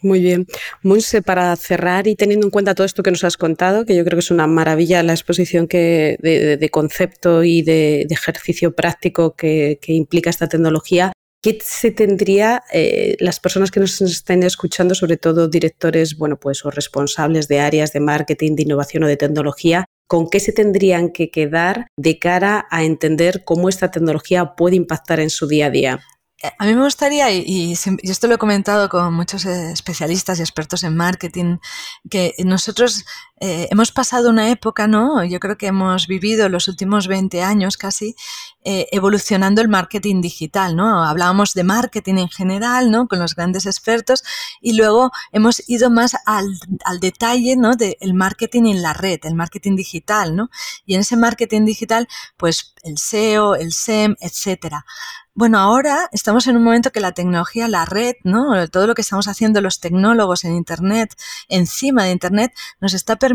Muy 0.00 0.20
bien. 0.20 0.46
Monse, 0.82 1.20
para 1.20 1.54
cerrar 1.56 2.06
y 2.06 2.16
teniendo 2.16 2.46
en 2.46 2.50
cuenta 2.50 2.74
todo 2.74 2.86
esto 2.86 3.02
que 3.02 3.10
nos 3.10 3.22
has 3.22 3.36
contado, 3.36 3.84
que 3.84 3.94
yo 3.94 4.02
creo 4.02 4.16
que 4.16 4.20
es 4.20 4.30
una 4.30 4.46
maravilla 4.46 5.02
la 5.02 5.12
exposición 5.12 5.68
que, 5.68 6.16
de, 6.22 6.70
concepto 6.70 7.44
y 7.44 7.60
de, 7.60 8.06
ejercicio 8.08 8.74
práctico 8.74 9.36
que, 9.36 9.78
implica 9.88 10.30
esta 10.30 10.48
tecnología, 10.48 11.12
¿qué 11.46 11.60
se 11.62 11.92
tendría 11.92 12.64
eh, 12.72 13.16
las 13.20 13.38
personas 13.38 13.70
que 13.70 13.78
nos 13.78 14.00
estén 14.00 14.42
escuchando, 14.42 14.96
sobre 14.96 15.16
todo 15.16 15.46
directores, 15.46 16.18
bueno, 16.18 16.40
pues 16.40 16.64
o 16.64 16.72
responsables 16.72 17.46
de 17.46 17.60
áreas 17.60 17.92
de 17.92 18.00
marketing, 18.00 18.56
de 18.56 18.64
innovación 18.64 19.04
o 19.04 19.06
de 19.06 19.16
tecnología, 19.16 19.84
con 20.08 20.28
qué 20.28 20.40
se 20.40 20.52
tendrían 20.52 21.12
que 21.12 21.30
quedar 21.30 21.86
de 21.96 22.18
cara 22.18 22.66
a 22.68 22.82
entender 22.82 23.44
cómo 23.44 23.68
esta 23.68 23.92
tecnología 23.92 24.56
puede 24.56 24.74
impactar 24.74 25.20
en 25.20 25.30
su 25.30 25.46
día 25.46 25.66
a 25.66 25.70
día? 25.70 26.00
A 26.58 26.66
mí 26.66 26.74
me 26.74 26.82
gustaría, 26.82 27.30
y, 27.30 27.74
esto 28.02 28.26
lo 28.26 28.34
he 28.34 28.38
comentado 28.38 28.88
con 28.88 29.14
muchos 29.14 29.46
eh, 29.46 29.70
especialistas 29.70 30.40
y 30.40 30.42
expertos 30.42 30.82
en 30.82 30.96
marketing, 30.96 31.58
que 32.10 32.34
nosotros 32.44 33.04
eh, 33.38 33.68
hemos 33.70 33.92
pasado 33.92 34.30
una 34.30 34.50
época, 34.50 34.86
¿no? 34.86 35.22
Yo 35.24 35.38
creo 35.40 35.58
que 35.58 35.66
hemos 35.66 36.06
vivido 36.06 36.48
los 36.48 36.68
últimos 36.68 37.06
20 37.06 37.42
años 37.42 37.76
casi 37.76 38.16
eh, 38.64 38.86
evolucionando 38.92 39.60
el 39.60 39.68
marketing 39.68 40.22
digital, 40.22 40.74
¿no? 40.74 41.04
Hablábamos 41.04 41.52
de 41.52 41.62
marketing 41.62 42.14
en 42.14 42.28
general, 42.30 42.90
¿no? 42.90 43.08
Con 43.08 43.18
los 43.18 43.34
grandes 43.34 43.66
expertos 43.66 44.24
y 44.62 44.72
luego 44.72 45.10
hemos 45.32 45.62
ido 45.68 45.90
más 45.90 46.16
al, 46.24 46.46
al 46.84 46.98
detalle, 46.98 47.56
¿no? 47.56 47.76
Del 47.76 48.14
marketing 48.14 48.64
en 48.66 48.82
la 48.82 48.94
red, 48.94 49.20
el 49.24 49.34
marketing 49.34 49.76
digital, 49.76 50.34
¿no? 50.34 50.48
Y 50.86 50.94
en 50.94 51.00
ese 51.02 51.16
marketing 51.16 51.66
digital, 51.66 52.08
pues 52.38 52.74
el 52.84 52.96
SEO, 52.96 53.54
el 53.54 53.72
SEM, 53.72 54.16
etcétera. 54.20 54.86
Bueno, 55.38 55.58
ahora 55.58 56.08
estamos 56.12 56.46
en 56.46 56.56
un 56.56 56.64
momento 56.64 56.92
que 56.92 56.98
la 56.98 57.12
tecnología, 57.12 57.68
la 57.68 57.84
red, 57.84 58.14
¿no? 58.24 58.66
todo 58.68 58.86
lo 58.86 58.94
que 58.94 59.02
estamos 59.02 59.28
haciendo 59.28 59.60
los 59.60 59.80
tecnólogos 59.80 60.46
en 60.46 60.54
Internet, 60.54 61.14
encima 61.48 62.04
de 62.04 62.12
Internet, 62.12 62.54
nos 62.80 62.94
está 62.94 63.16
permitiendo 63.16 63.25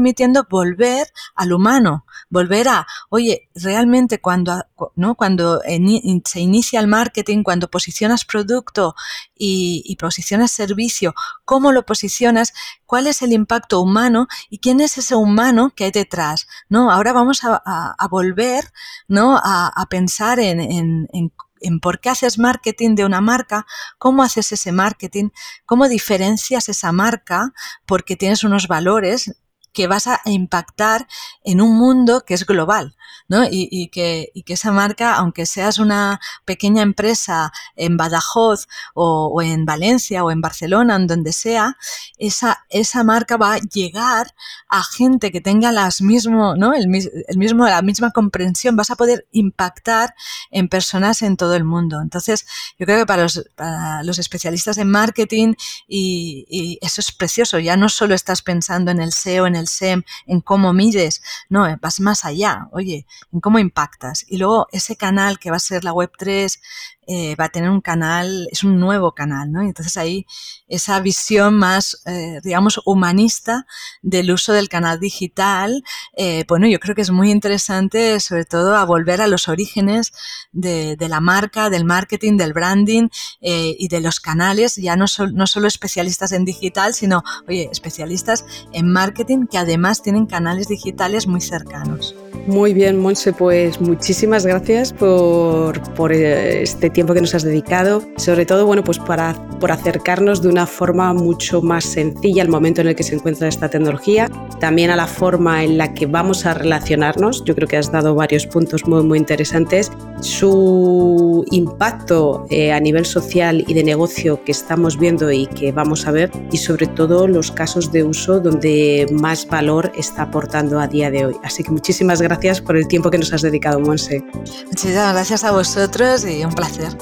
volver 0.49 1.07
al 1.35 1.53
humano, 1.53 2.05
volver 2.29 2.67
a, 2.67 2.87
oye, 3.09 3.49
realmente 3.55 4.21
cuando, 4.21 4.63
¿no? 4.95 5.15
cuando 5.15 5.61
se 5.61 6.39
inicia 6.39 6.79
el 6.79 6.87
marketing, 6.87 7.43
cuando 7.43 7.69
posicionas 7.69 8.25
producto 8.25 8.95
y, 9.35 9.95
posicionas 9.99 10.51
servicio, 10.51 11.13
cómo 11.45 11.71
lo 11.71 11.85
posicionas, 11.85 12.53
cuál 12.85 13.07
es 13.07 13.21
el 13.21 13.33
impacto 13.33 13.81
humano 13.81 14.27
y 14.49 14.59
quién 14.59 14.81
es 14.81 14.97
ese 14.97 15.15
humano 15.15 15.73
que 15.75 15.85
hay 15.85 15.91
detrás, 15.91 16.47
¿no? 16.69 16.91
Ahora 16.91 17.13
vamos 17.13 17.41
a, 17.43 18.07
volver, 18.09 18.63
¿no? 19.07 19.39
A, 19.43 19.85
pensar 19.89 20.39
en, 20.39 20.59
en, 20.59 21.07
en 21.13 21.31
en 21.61 21.79
por 21.79 21.99
qué 21.99 22.09
haces 22.09 22.37
marketing 22.37 22.95
de 22.95 23.05
una 23.05 23.21
marca, 23.21 23.65
cómo 23.97 24.23
haces 24.23 24.51
ese 24.51 24.71
marketing, 24.71 25.29
cómo 25.65 25.87
diferencias 25.87 26.67
esa 26.69 26.91
marca 26.91 27.53
porque 27.85 28.15
tienes 28.15 28.43
unos 28.43 28.67
valores 28.67 29.35
que 29.73 29.87
vas 29.87 30.07
a 30.07 30.21
impactar 30.25 31.07
en 31.43 31.61
un 31.61 31.77
mundo 31.77 32.23
que 32.25 32.33
es 32.33 32.45
global, 32.45 32.95
¿no? 33.31 33.45
Y, 33.49 33.87
que, 33.87 34.33
que, 34.45 34.53
esa 34.53 34.73
marca, 34.73 35.15
aunque 35.15 35.45
seas 35.45 35.79
una 35.79 36.19
pequeña 36.43 36.81
empresa 36.81 37.53
en 37.77 37.95
Badajoz 37.95 38.67
o, 38.93 39.41
en 39.41 39.63
Valencia 39.63 40.25
o 40.25 40.31
en 40.31 40.41
Barcelona, 40.41 40.97
en 40.97 41.07
donde 41.07 41.31
sea, 41.31 41.77
esa, 42.17 42.57
marca 43.05 43.37
va 43.37 43.53
a 43.53 43.59
llegar 43.59 44.35
a 44.67 44.83
gente 44.83 45.31
que 45.31 45.39
tenga 45.39 45.71
las 45.71 46.01
mismo, 46.01 46.57
¿no? 46.57 46.73
El, 46.73 46.89
mismo, 46.89 47.65
la 47.65 47.81
misma 47.81 48.11
comprensión, 48.11 48.75
vas 48.75 48.91
a 48.91 48.97
poder 48.97 49.25
impactar 49.31 50.13
en 50.49 50.67
personas 50.67 51.21
en 51.21 51.37
todo 51.37 51.55
el 51.55 51.63
mundo. 51.63 52.01
Entonces, 52.01 52.45
yo 52.77 52.85
creo 52.85 52.99
que 52.99 53.05
para 53.05 53.23
los, 53.23 53.45
para 53.55 54.03
los 54.03 54.19
especialistas 54.19 54.77
en 54.77 54.91
marketing 54.91 55.53
y, 55.87 56.45
y 56.49 56.79
eso 56.81 56.99
es 56.99 57.13
precioso, 57.13 57.59
ya 57.59 57.77
no 57.77 57.87
solo 57.87 58.13
estás 58.13 58.41
pensando 58.41 58.91
en 58.91 58.99
el 58.99 59.13
SEO, 59.13 59.47
en 59.47 59.55
el 59.55 59.69
SEM, 59.69 60.03
en 60.27 60.41
cómo 60.41 60.73
mides, 60.73 61.21
no, 61.47 61.65
vas 61.79 62.01
más 62.01 62.25
allá, 62.25 62.67
oye, 62.73 63.05
en 63.31 63.39
cómo 63.39 63.59
impactas. 63.59 64.25
Y 64.27 64.37
luego 64.37 64.67
ese 64.71 64.95
canal 64.95 65.39
que 65.39 65.49
va 65.49 65.57
a 65.57 65.59
ser 65.59 65.83
la 65.83 65.93
Web3 65.93 66.59
eh, 67.07 67.35
va 67.35 67.45
a 67.45 67.49
tener 67.49 67.69
un 67.69 67.81
canal, 67.81 68.47
es 68.51 68.63
un 68.63 68.79
nuevo 68.79 69.13
canal, 69.13 69.51
¿no? 69.51 69.61
entonces 69.63 69.97
ahí 69.97 70.27
esa 70.67 70.99
visión 70.99 71.57
más, 71.57 72.03
eh, 72.05 72.39
digamos, 72.43 72.79
humanista 72.85 73.65
del 74.03 74.31
uso 74.31 74.53
del 74.53 74.69
canal 74.69 74.99
digital, 74.99 75.83
eh, 76.15 76.45
bueno, 76.47 76.67
yo 76.67 76.79
creo 76.79 76.95
que 76.95 77.01
es 77.01 77.09
muy 77.09 77.31
interesante, 77.31 78.19
sobre 78.19 78.45
todo, 78.45 78.77
a 78.77 78.85
volver 78.85 79.19
a 79.19 79.27
los 79.27 79.49
orígenes 79.49 80.13
de, 80.53 80.95
la 80.99 81.19
marca, 81.19 81.69
del 81.69 81.85
marketing, 81.85 82.37
del 82.37 82.53
branding 82.53 83.09
y 83.41 83.87
de 83.89 83.99
los 83.99 84.19
canales, 84.19 84.75
ya 84.75 84.95
no, 84.95 85.05
no 85.33 85.47
solo 85.47 85.67
especialistas 85.67 86.31
en 86.31 86.45
digital, 86.45 86.93
sino, 86.93 87.23
oye, 87.47 87.67
especialistas 87.71 88.45
en 88.71 88.89
marketing 88.89 89.47
que 89.47 89.57
además 89.57 90.01
tienen 90.01 90.27
canales 90.27 90.67
digitales 90.67 91.27
muy 91.27 91.41
cercanos. 91.41 92.15
Muy 92.47 92.73
bien, 92.73 92.97
Monse, 92.97 93.33
pues 93.33 93.79
muchísimas 93.79 94.47
gracias 94.47 94.91
por, 94.93 95.79
por 95.93 96.11
este 96.11 96.89
tiempo 96.89 97.13
que 97.13 97.21
nos 97.21 97.35
has 97.35 97.43
dedicado, 97.43 98.01
sobre 98.17 98.47
todo 98.47 98.65
bueno, 98.65 98.83
pues 98.83 98.97
para, 98.97 99.35
por 99.59 99.71
acercarnos 99.71 100.41
de 100.41 100.49
una 100.49 100.65
forma 100.65 101.13
mucho 101.13 101.61
más 101.61 101.85
sencilla 101.85 102.41
al 102.41 102.49
momento 102.49 102.81
en 102.81 102.87
el 102.87 102.95
que 102.95 103.03
se 103.03 103.13
encuentra 103.13 103.47
esta 103.47 103.69
tecnología, 103.69 104.27
también 104.59 104.89
a 104.89 104.95
la 104.95 105.05
forma 105.05 105.63
en 105.63 105.77
la 105.77 105.93
que 105.93 106.07
vamos 106.07 106.47
a 106.47 106.55
relacionarnos. 106.55 107.43
Yo 107.45 107.53
creo 107.53 107.67
que 107.67 107.77
has 107.77 107.91
dado 107.91 108.15
varios 108.15 108.47
puntos 108.47 108.87
muy, 108.87 109.03
muy 109.03 109.19
interesantes. 109.19 109.91
Su 110.21 111.45
impacto 111.51 112.47
eh, 112.49 112.71
a 112.71 112.79
nivel 112.79 113.05
social 113.05 113.63
y 113.67 113.73
de 113.75 113.83
negocio 113.83 114.43
que 114.43 114.51
estamos 114.51 114.97
viendo 114.97 115.31
y 115.31 115.45
que 115.45 115.71
vamos 115.71 116.07
a 116.07 116.11
ver, 116.11 116.31
y 116.51 116.57
sobre 116.57 116.87
todo 116.87 117.27
los 117.27 117.51
casos 117.51 117.91
de 117.91 118.03
uso 118.03 118.39
donde 118.39 119.05
más 119.11 119.47
valor 119.47 119.91
está 119.95 120.23
aportando 120.23 120.79
a 120.79 120.87
día 120.87 121.11
de 121.11 121.27
hoy. 121.27 121.35
Así 121.43 121.63
que 121.63 121.71
muchísimas 121.71 122.19
gracias 122.31 122.61
por 122.61 122.77
el 122.77 122.87
tiempo 122.87 123.09
que 123.09 123.17
nos 123.17 123.33
has 123.33 123.41
dedicado, 123.41 123.79
Monse. 123.81 124.23
Muchísimas 124.67 125.13
gracias 125.13 125.43
a 125.43 125.51
vosotros 125.51 126.25
y 126.25 126.45
un 126.45 126.53
placer. 126.53 126.95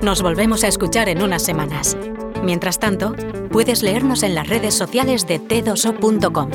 Nos 0.00 0.22
volvemos 0.22 0.64
a 0.64 0.68
escuchar 0.68 1.10
en 1.10 1.22
unas 1.22 1.42
semanas. 1.42 1.96
Mientras 2.42 2.78
tanto, 2.78 3.14
puedes 3.50 3.82
leernos 3.82 4.22
en 4.22 4.34
las 4.34 4.48
redes 4.48 4.74
sociales 4.74 5.26
de 5.26 5.40
t2o.com. 5.40 6.50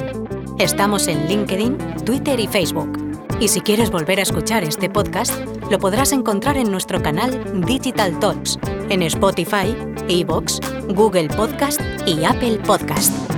Estamos 0.58 1.08
en 1.08 1.28
LinkedIn, 1.28 1.78
Twitter 2.04 2.40
y 2.40 2.48
Facebook. 2.48 2.98
Y 3.40 3.50
si 3.50 3.62
quieres 3.62 3.92
volver 3.92 4.20
a 4.20 4.24
escuchar 4.24 4.64
este 4.64 4.90
podcast, 4.90 5.32
lo 5.70 5.78
podrás 5.78 6.12
encontrar 6.12 6.58
en 6.58 6.72
nuestro 6.72 7.04
canal 7.04 7.62
Digital 7.68 8.18
Talks, 8.20 8.58
en 8.90 9.04
Spotify, 9.04 9.76
Evox, 10.10 10.60
Google 10.90 11.28
Podcast 11.28 11.80
y 12.08 12.26
Apple 12.26 12.60
Podcast. 12.66 13.37